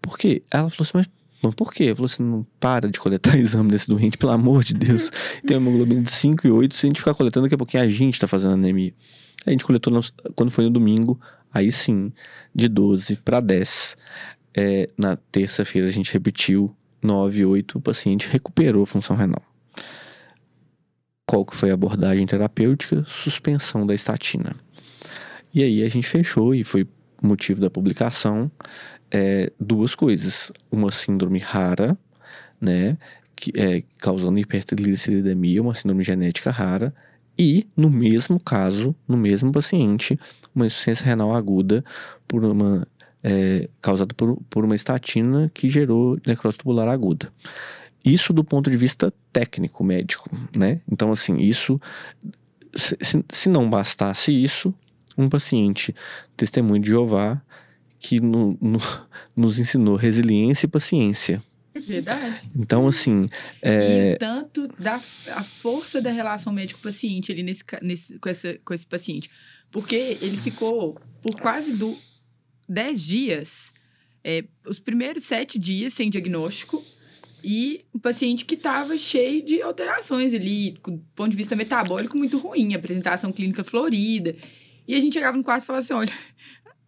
[0.00, 0.42] Por quê?
[0.50, 1.10] Ela falou assim, mas,
[1.42, 1.94] mas por quê?
[1.94, 5.10] Falei assim, não para de coletar exame desse doente, pelo amor de Deus.
[5.46, 7.82] Tem uma hemoglobina de 5 e 8, se a gente ficar coletando, daqui a pouquinho
[7.82, 8.94] a gente tá fazendo anemia.
[9.44, 10.00] A gente coletou
[10.36, 11.20] quando foi no domingo,
[11.52, 12.12] aí sim,
[12.54, 13.96] de 12 para 10.
[14.54, 19.42] É, na terça-feira a gente repetiu 9, 8, o paciente recuperou a função renal.
[21.26, 23.04] Qual que foi a abordagem terapêutica?
[23.04, 24.54] Suspensão da estatina.
[25.54, 26.86] E aí a gente fechou e foi
[27.22, 28.50] motivo da publicação
[29.12, 30.50] é, duas coisas.
[30.70, 31.96] Uma síndrome rara,
[32.60, 32.96] né?
[33.36, 36.94] Que, é, causando hipertrigliceridemia, uma síndrome genética rara.
[37.38, 40.18] E, no mesmo caso, no mesmo paciente,
[40.54, 41.84] uma insuficiência renal aguda
[42.28, 42.86] por uma,
[43.22, 47.32] é, causada por, por uma estatina que gerou necrose tubular aguda.
[48.04, 50.80] Isso do ponto de vista técnico, médico, né?
[50.90, 51.80] Então, assim, isso...
[52.74, 52.96] Se,
[53.30, 54.74] se- não bastasse isso,
[55.16, 55.94] um paciente
[56.36, 57.40] testemunho de Jeová
[58.02, 58.78] que no- no-
[59.36, 61.42] nos ensinou resiliência e paciência.
[61.74, 62.42] Verdade.
[62.54, 63.28] Então, assim,
[63.62, 64.96] E é, o tanto da
[65.30, 69.30] a força da relação médico-paciente ali nesse, nesse, com, essa, com esse paciente.
[69.70, 71.96] Porque ele ficou por quase do
[72.68, 73.72] 10 dias,
[74.22, 76.84] é, os primeiros sete dias sem diagnóstico,
[77.42, 82.38] e um paciente que estava cheio de alterações ali, do ponto de vista metabólico muito
[82.38, 84.36] ruim, apresentação clínica florida.
[84.86, 86.12] E a gente chegava no quarto e falava assim: olha,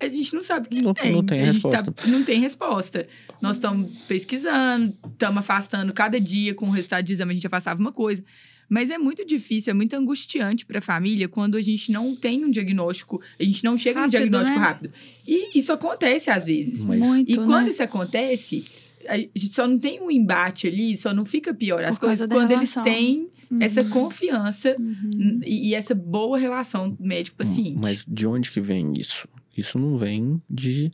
[0.01, 1.13] a gente não sabe o que Não- tem.
[1.13, 2.09] não tem a gente tá- resposta.
[2.11, 3.09] não tem resposta.
[3.41, 7.81] Nós estamos pesquisando, estamos afastando cada dia com o resultado de exame, a gente afastava
[7.81, 8.23] uma coisa.
[8.69, 12.45] Mas é muito difícil, é muito angustiante para a família quando a gente não tem
[12.45, 14.65] um diagnóstico, a gente não chega Rápido, num diagnóstico né?
[14.67, 14.93] rápido.
[15.27, 16.85] E isso acontece às vezes.
[16.85, 17.71] mas Muito, E quando né?
[17.71, 18.65] isso acontece,
[19.07, 22.27] a gente só não tem um embate ali, só não fica pior as Por causa
[22.27, 22.85] coisas quando relação.
[22.87, 23.29] eles têm
[23.61, 23.91] essa Uhum.
[23.91, 25.41] confiança Uhum.
[25.45, 27.79] e, e essa boa relação médico-paciente.
[27.81, 29.29] Mas de onde que vem isso?
[29.57, 30.91] Isso não vem de.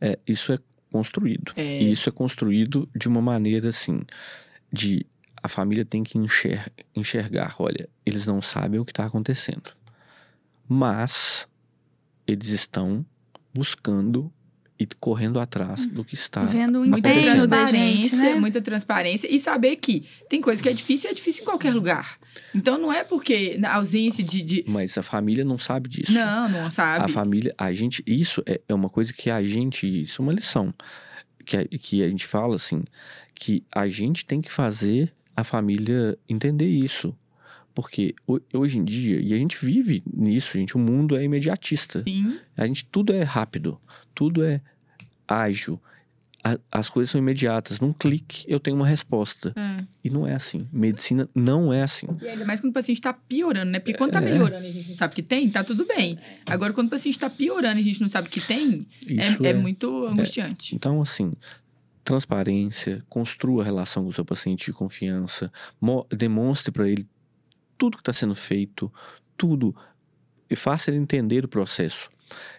[0.00, 0.58] é, isso é
[0.90, 1.52] construído.
[1.56, 1.82] É.
[1.82, 4.02] E isso é construído de uma maneira assim,
[4.72, 5.04] de
[5.42, 9.70] a família tem que enxer- enxergar, olha, eles não sabem o que está acontecendo,
[10.68, 11.48] mas
[12.26, 13.04] eles estão
[13.54, 14.32] buscando
[14.78, 16.44] e correndo atrás do que está.
[16.44, 18.34] Vendo o muita empenho da gente, transparência, né?
[18.34, 21.72] muita transparência e saber que tem coisa que é difícil e é difícil em qualquer
[21.72, 22.18] lugar.
[22.54, 26.12] Então não é porque na ausência de, de- Mas a família não sabe disso.
[26.12, 27.04] não, não sabe.
[27.04, 30.32] A família, a gente, isso é, é uma coisa que a gente, isso é uma
[30.32, 30.72] lição
[31.44, 32.82] que a, que a gente fala assim,
[33.34, 37.14] que a gente tem que fazer a família entender isso.
[37.74, 42.00] Porque ho- hoje em dia, e a gente vive nisso, gente, o mundo é imediatista.
[42.02, 42.38] Sim.
[42.56, 43.78] A gente, tudo é rápido,
[44.16, 44.60] tudo é
[45.28, 45.80] ágil.
[46.42, 47.80] A- as coisas são imediatas.
[47.80, 49.52] Num clique, eu tenho uma resposta.
[49.56, 49.84] É.
[50.04, 50.66] E não é assim.
[50.72, 52.06] Medicina não é assim.
[52.22, 53.80] E ainda mais quando o paciente está piorando, né?
[53.80, 54.24] Porque quando tá É.
[54.24, 56.16] melhorando e a gente não sabe que tem, tá tudo bem.
[56.48, 59.50] Agora, quando o paciente está piorando e a gente não sabe que tem, é, é,
[59.50, 60.74] é muito angustiante.
[60.76, 61.32] Então, assim,
[62.04, 67.04] transparência, construa a relação com o seu paciente de confiança, mo- demonstre para ele
[67.76, 68.92] tudo que está sendo feito,
[69.36, 69.74] tudo,
[70.48, 72.08] e faça ele entender o processo,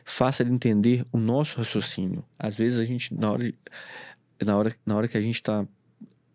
[0.06, 2.24] faça ele entender o nosso raciocínio.
[2.38, 3.54] Às vezes a gente, na hora,
[4.46, 5.66] na hora, na hora que a gente está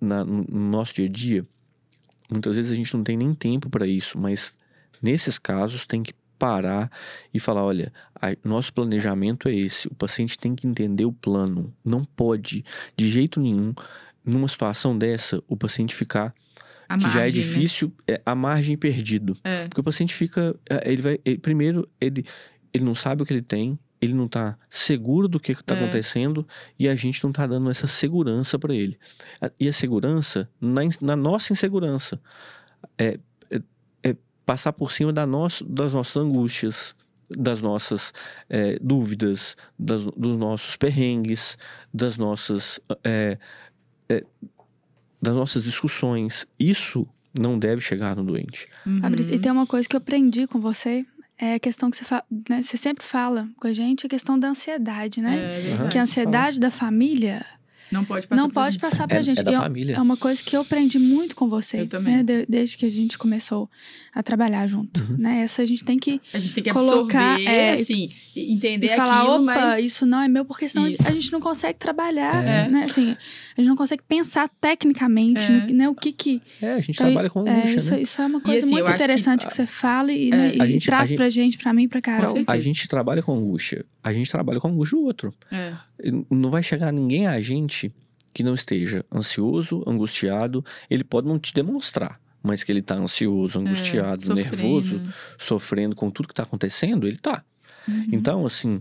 [0.00, 1.46] no no nosso dia a dia,
[2.30, 4.56] muitas vezes a gente não tem nem tempo para isso, mas
[5.00, 6.90] nesses casos tem que parar
[7.32, 11.72] e falar, olha, a- nosso planejamento é esse, o paciente tem que entender o plano,
[11.84, 12.64] não pode
[12.96, 13.72] de jeito nenhum
[14.24, 16.34] numa situação dessa o paciente ficar
[16.88, 17.46] A que já é margem, né?
[17.48, 19.36] difícil, é a margem perdido.
[19.44, 19.68] É.
[19.68, 20.54] Porque o paciente fica.
[20.68, 21.20] é, Ele vai.
[21.24, 22.24] ele- primeiro, ele,
[22.72, 25.78] ele não sabe o que ele tem, ele não tá seguro do que está É.
[25.82, 26.46] acontecendo
[26.78, 28.98] e a gente não tá dando essa segurança para ele.
[29.60, 32.20] E a segurança na, na nossa insegurança.
[32.98, 33.18] É,
[33.50, 33.62] é,
[34.02, 36.96] é passar por cima da nossa, das nossas angústias,
[37.30, 38.12] das nossas
[38.50, 41.56] é, dúvidas, das- dos nossos perrengues,
[41.94, 42.80] das nossas.
[43.04, 43.38] é,
[44.08, 44.24] é,
[45.20, 46.44] das nossas discussões.
[46.58, 47.06] Isso
[47.38, 48.66] não deve chegar no doente.
[48.84, 49.00] Uhum.
[49.32, 51.06] E tem uma coisa que eu aprendi com você,
[51.44, 54.38] é a questão que você, fa- né, você sempre fala com a gente, a questão
[54.38, 55.34] da ansiedade, né?
[55.56, 55.88] É verdade.
[55.90, 57.44] que a ansiedade da família
[57.92, 58.80] Não pode passar não pra pode gente.
[58.80, 59.40] passar pra É, gente.
[59.40, 59.96] é da E família.
[59.96, 61.82] É uma coisa que eu aprendi muito com você.
[61.82, 62.16] Eu também.
[62.16, 63.68] né, de- desde que a gente começou
[64.14, 65.00] a trabalhar junto.
[65.02, 65.16] Uhum.
[65.18, 65.42] Né?
[65.42, 68.86] Essa a gente tem que A gente tem que colocar, absorver, é, assim, e entender
[68.86, 69.84] e falar, aquilo, opa, mas...
[69.84, 71.06] isso não é meu, porque senão Isso.
[71.06, 72.68] a gente não consegue trabalhar, É.
[72.68, 72.84] né?
[72.84, 73.16] Assim,
[73.56, 75.48] a gente não consegue pensar tecnicamente, É.
[75.50, 75.88] no- né?
[75.88, 76.40] O que que...
[76.60, 78.02] É, a gente Então, trabalha com É, angústia, isso, né?
[78.02, 80.36] isso é uma coisa assim, muito acho que- interessante que, você fala e, É.
[80.36, 82.34] né, e A gente- traz gente- pra gente, pra mim, pra Carol.
[82.46, 83.84] A gente trabalha com angústia.
[84.04, 85.34] A gente trabalha com angústia do outro.
[85.50, 85.72] É.
[86.30, 87.81] Não vai chegar ninguém a gente
[88.32, 90.64] que não esteja ansioso, angustiado.
[90.88, 94.56] Ele pode não te demonstrar, mas que ele tá ansioso, angustiado, É, sofrendo.
[94.56, 95.02] nervoso,
[95.38, 97.44] sofrendo com tudo que tá acontecendo, ele tá.
[97.88, 98.06] Uhum.
[98.12, 98.80] Então, assim,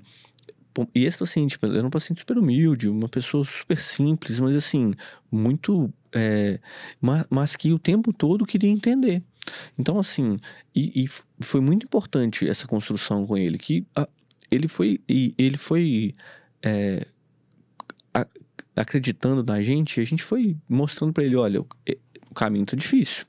[0.96, 4.94] e esse paciente, ele era um paciente super humilde, uma pessoa super simples, mas assim,
[5.32, 5.92] muito.
[6.14, 6.60] é,
[7.02, 9.22] ma- mas, que o tempo todo queria entender.
[9.78, 10.40] Então, assim,
[10.74, 11.10] e, e
[11.44, 14.08] foi muito importante essa construção com ele, que ah,
[14.50, 15.02] ele foi.
[15.10, 16.14] E ele foi.
[16.62, 17.08] é, a-
[18.76, 21.98] acreditando na gente, a gente foi mostrando pra ele: olha, o, é,
[22.30, 23.26] o caminho tá difícil,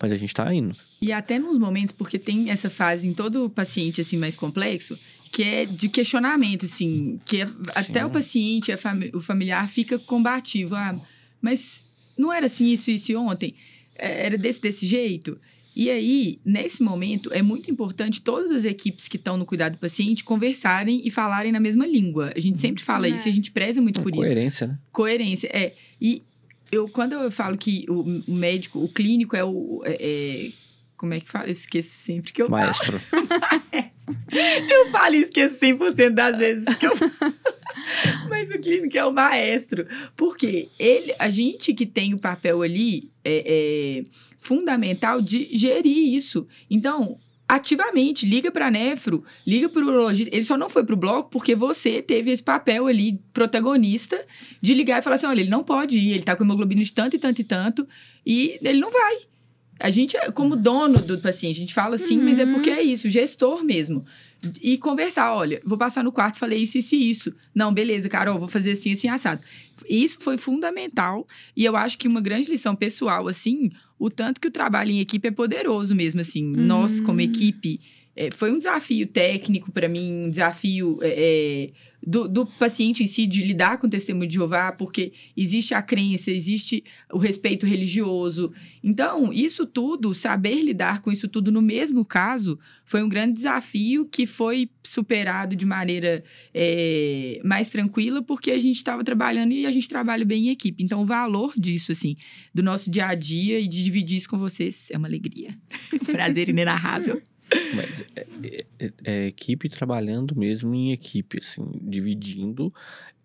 [0.00, 0.76] mas a gente tá indo.
[1.00, 4.98] E até nos momentos, porque tem essa fase em todo paciente, assim, mais complexo,
[5.30, 8.70] que é de questionamento, assim, que é- até o paciente,
[9.14, 10.74] o familiar fica combativo.
[10.74, 11.00] Ah,
[11.40, 11.82] mas
[12.16, 13.54] não era assim isso, isso e ontem?
[13.96, 15.38] É, Era desse, desse jeito?
[15.74, 19.78] E aí, nesse momento, é muito importante todas as equipes que estão no cuidado do
[19.78, 22.32] paciente conversarem e falarem na mesma língua.
[22.36, 23.10] A gente sempre fala É.
[23.10, 24.20] isso, e a gente preza muito por isso.
[24.20, 24.78] Coerência, né?
[24.92, 25.74] Coerência, é.
[26.00, 26.22] E
[26.70, 29.82] eu, quando eu falo que o, médico, o clínico é o.
[29.84, 30.50] é- é-
[30.96, 31.46] como é que fala?
[31.46, 32.62] Eu esqueço sempre que eu falo.
[32.62, 33.00] Maestro.
[34.70, 36.92] Eu falo e esqueço 100% das vezes que eu
[38.28, 39.86] Mas o clínico é o maestro.
[40.16, 44.04] Porque ele, a gente que tem o papel ali é, é
[44.38, 46.46] fundamental de gerir isso.
[46.70, 50.34] Então, ativamente, liga para nefro, liga para o urologista.
[50.34, 54.24] Ele só não foi pro bloco porque você teve esse papel ali, protagonista,
[54.60, 56.92] de ligar e falar assim: olha, ele não pode ir, ele tá com hemoglobina de
[56.92, 57.88] tanto e tanto e tanto,
[58.24, 59.31] e ele não vai.
[59.82, 62.54] A gente, é como dono do paciente, a gente fala assim, mas é Uhum.
[62.54, 64.00] porque é isso, gestor mesmo.
[64.60, 67.34] E conversar, olha, vou passar no quarto, falei isso, isso e isso.
[67.54, 69.40] Não, beleza, Carol, vou fazer assim, assim, assado.
[69.88, 71.26] Isso foi fundamental.
[71.56, 75.00] E eu acho que uma grande lição pessoal, assim, o tanto que o trabalho em
[75.00, 76.56] equipe é poderoso mesmo, assim.
[76.56, 76.66] Uhum.
[76.66, 77.78] Nós, como equipe,
[78.14, 81.70] é, foi um desafio técnico para mim, um desafio é, é,
[82.06, 85.80] do, do, paciente em si de lidar com o testemunho de Jeová, porque existe a
[85.80, 88.52] crença, existe o respeito religioso.
[88.82, 94.04] Então, isso tudo, saber lidar com isso tudo no mesmo caso, foi um grande desafio
[94.04, 99.70] que foi superado de maneira é, mais tranquila, porque a gente estava trabalhando e a
[99.70, 100.84] gente trabalha bem em equipe.
[100.84, 102.16] Então, o valor disso, assim,
[102.52, 105.56] do nosso dia a dia e de dividir isso com vocês é uma alegria.
[105.94, 107.22] um prazer inenarrável.
[107.74, 108.26] Mas é,
[108.78, 112.72] é, é, equipe trabalhando mesmo em equipe, assim, dividindo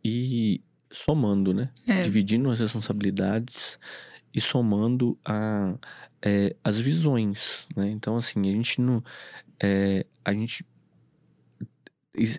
[0.03, 0.61] e
[0.91, 1.71] somando, né?
[1.87, 2.01] É.
[2.01, 3.77] Dividindo as responsabilidades
[4.33, 5.75] e somando a,
[6.21, 7.89] é, as visões, né?
[7.89, 9.03] Então, assim, a gente não...
[9.61, 10.65] É, a gente...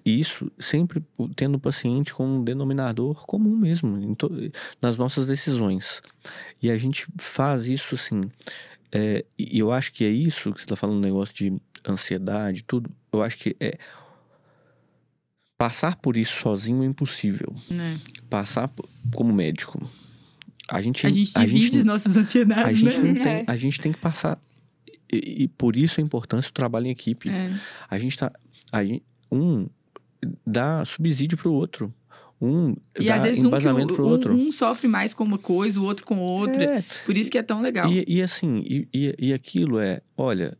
[0.05, 1.05] Isso sempre
[1.37, 3.97] tendo o paciente como um denominador comum mesmo,
[4.83, 6.03] nas nossas decisões.
[6.61, 8.29] E a gente faz isso assim,
[8.91, 11.61] é, e eu acho que é isso que você está falando, negócio de
[11.93, 13.79] ansiedade, tudo, eu acho que é.
[15.57, 17.53] Passar por isso sozinho é impossível.
[17.69, 17.99] Né?
[18.31, 18.71] Passar
[19.13, 19.91] como médico.
[20.69, 23.13] A gente, a gente divide gente, as nossas ansiedades, a gente né?
[23.13, 24.39] Não tem, a gente tem que passar.
[25.11, 27.29] E, e, por isso a importância do trabalho em equipe.
[27.31, 27.59] É.
[27.89, 28.31] A gente tá.
[28.71, 29.67] A gente, um
[30.47, 31.93] dá subsídio para o outro.
[32.41, 34.35] Um e dá às vezes um, embasamento que o, pro outro.
[34.35, 36.63] Um, um, sofre mais com uma coisa, o outro com outra.
[36.63, 36.85] É.
[37.05, 37.91] Por isso que é tão legal.
[37.91, 40.57] E, e assim, e, e, e aquilo é, olha,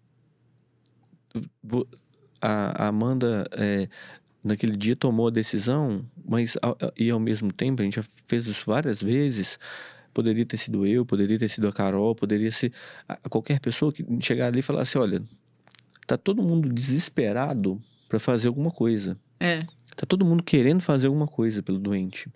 [2.41, 3.89] a, a Amanda é,
[4.43, 6.57] naquele dia tomou a decisão, mas
[6.97, 9.59] e ao mesmo tempo a gente já fez isso várias vezes.
[10.13, 12.73] Poderia ter sido eu, poderia ter sido a Carol, poderia ser
[13.29, 15.23] qualquer pessoa que chegar ali e falar assim: olha,
[16.07, 19.19] tá todo mundo desesperado para fazer alguma coisa.
[19.39, 19.65] É.
[19.95, 22.33] Tá todo mundo querendo fazer alguma coisa pelo doente.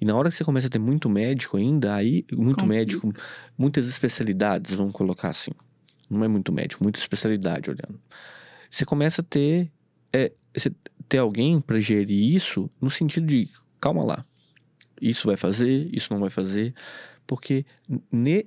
[0.00, 2.66] E na hora que você começa a ter muito médico ainda, aí, muito Complica.
[2.66, 3.12] médico,
[3.58, 5.50] muitas especialidades, vamos colocar assim.
[6.12, 8.00] Não é muito médico, muita especialidade olhando.
[8.70, 9.70] Você começa a ter,
[10.12, 10.32] é,
[11.08, 13.48] ter alguém para gerir isso no sentido de,
[13.80, 14.24] calma lá,
[15.00, 16.74] isso vai fazer, isso não vai fazer,
[17.26, 17.66] porque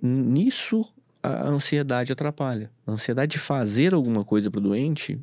[0.01, 0.85] nisso
[1.25, 2.71] a ansiedade atrapalha.
[2.85, 5.19] A ansiedade de fazer alguma coisa para o doente,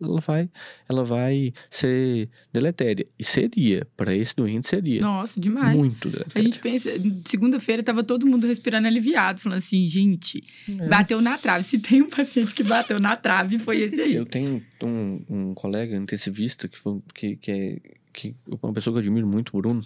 [0.00, 0.50] ela vai,
[0.88, 3.06] ela vai ser deletéria.
[3.18, 5.00] E seria, para esse doente seria.
[5.00, 5.76] Nossa, demais.
[5.76, 6.40] Muito deletéria.
[6.40, 6.90] A gente pensa,
[7.24, 10.88] segunda-feira tava todo mundo respirando aliviado, falando assim, gente, é.
[10.88, 11.62] bateu na trave.
[11.62, 14.14] Se tem um paciente que bateu na trave, foi esse aí.
[14.14, 17.78] Eu tenho um, um colega intensivista que, foi, que, que é
[18.14, 19.84] que uma pessoa que eu admiro muito, Bruno,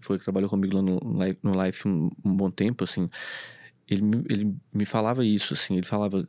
[0.00, 0.98] foi que trabalhou comigo lá no,
[1.42, 3.08] no Life um, um bom tempo, assim,
[3.88, 6.26] ele, ele me falava isso, assim, ele falava.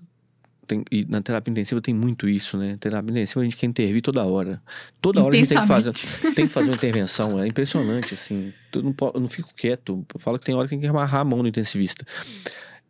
[0.66, 2.76] Tem, e na terapia intensiva tem muito isso, né?
[2.78, 4.62] Terapia intensiva a gente quer intervir toda hora.
[4.99, 5.93] Toda hora a gente tem que fazer,
[6.36, 7.41] tem que fazer uma intervenção.
[7.41, 8.53] É impressionante, assim.
[8.74, 10.05] Eu não, eu não fico quieto.
[10.14, 12.05] Eu falo que tem hora que tem que amarrar a mão no intensivista.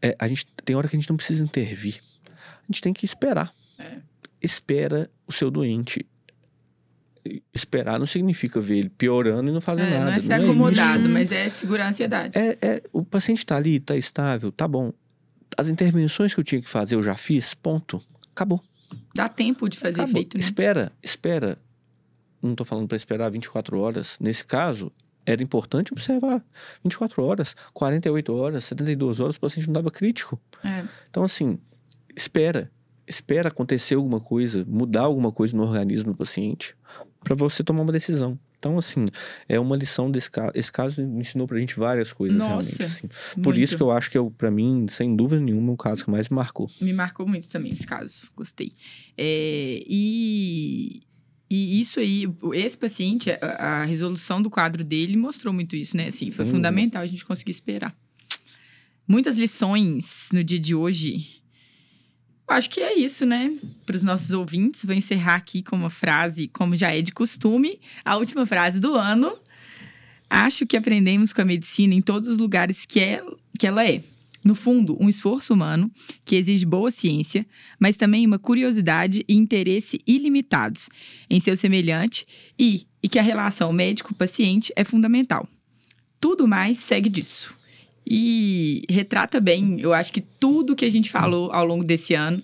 [0.01, 2.01] É, a gente, tem hora que a gente não precisa intervir.
[2.28, 3.53] A gente tem que esperar.
[3.78, 3.97] É.
[4.41, 6.03] Espera o seu doente
[7.53, 10.05] esperar não significa ver ele piorando e não fazer é, nada.
[10.05, 12.38] Não é ser não acomodado, é mas é segurar a ansiedade.
[12.38, 14.93] É, é, o paciente está ali, está estável, tá bom.
[15.57, 18.01] As intervenções que eu tinha que fazer, eu já fiz, ponto.
[18.32, 18.63] Acabou.
[19.15, 20.13] Dá tempo de fazer Acabou.
[20.13, 20.43] efeito, né?
[20.43, 21.57] Espera, espera.
[22.41, 24.17] Não estou falando para esperar 24 horas.
[24.19, 24.91] Nesse caso,
[25.25, 26.43] era importante observar
[26.84, 30.39] 24 horas, 48 horas, 72 horas, o paciente não dava crítico.
[30.63, 30.86] É.
[31.09, 31.57] Então, assim,
[32.15, 32.71] espera.
[33.05, 36.75] Espera acontecer alguma coisa, mudar alguma coisa no organismo do paciente
[37.28, 38.39] para você tomar uma decisão.
[38.59, 39.05] Então, assim,
[39.47, 40.51] é uma lição desse caso.
[40.55, 42.84] Esse caso ensinou pra gente várias coisas, Nossa, realmente.
[42.84, 43.07] Assim.
[43.36, 43.59] Por muito.
[43.59, 46.28] isso que eu acho que, eu, pra mim, sem dúvida nenhuma, o caso que mais
[46.30, 46.69] me marcou.
[46.82, 48.32] Me marcou muito também esse caso.
[48.36, 48.71] Gostei.
[49.15, 51.03] É, e,
[51.49, 56.07] e isso aí, esse paciente, a, a, resolução do quadro dele mostrou muito isso, né?
[56.07, 56.49] Assim, foi Hum.
[56.49, 57.95] fundamental a gente conseguir esperar.
[59.07, 61.41] Muitas lições no dia de hoje.
[62.47, 63.53] Acho que é isso, né?
[63.85, 67.77] Para os nossos ouvintes, vou encerrar aqui com uma frase, como já é de costume,
[68.05, 69.37] a última frase do ano.
[70.29, 73.21] Acho que aprendemos com a medicina em todos os lugares que, é,
[73.59, 74.01] que ela é.
[74.45, 75.91] No fundo, um esforço humano
[76.23, 77.45] que exige boa ciência,
[77.77, 80.87] mas também uma curiosidade e interesse ilimitados
[81.29, 82.25] em seu semelhante
[82.57, 85.45] e, e que a relação médico-paciente é fundamental.
[86.17, 87.56] Tudo mais segue disso.
[88.09, 92.41] E retrata bem, eu acho que tudo que a gente falou ao longo desse ano,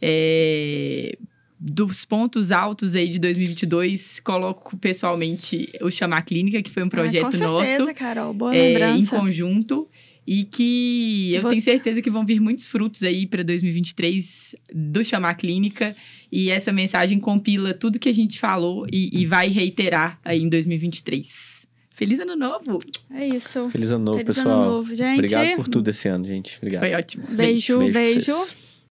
[0.00, 1.16] é,
[1.60, 7.26] dos pontos altos aí de 2022, coloco pessoalmente o Chamar Clínica, que foi um projeto
[7.26, 7.94] ah, com certeza, nosso.
[7.94, 9.16] Carol, boa é, em lembrança.
[9.16, 9.88] conjunto.
[10.24, 15.04] E que eu Vou- tenho certeza que vão vir muitos frutos aí para 2023 do
[15.04, 15.96] Chamar Clínica.
[16.30, 20.48] E essa mensagem compila tudo que a gente falou e, e vai reiterar aí em
[20.48, 21.51] 2023.
[22.02, 22.80] Feliz ano novo!
[23.12, 23.70] É isso.
[23.70, 24.60] Feliz ano novo, Feliz pessoal.
[24.60, 25.14] ano novo, gente.
[25.14, 26.56] Obrigado por tudo esse ano, gente.
[26.58, 26.80] Obrigado.
[26.82, 27.24] Foi ótimo.
[27.30, 28.46] Beijo, Beijo beijo.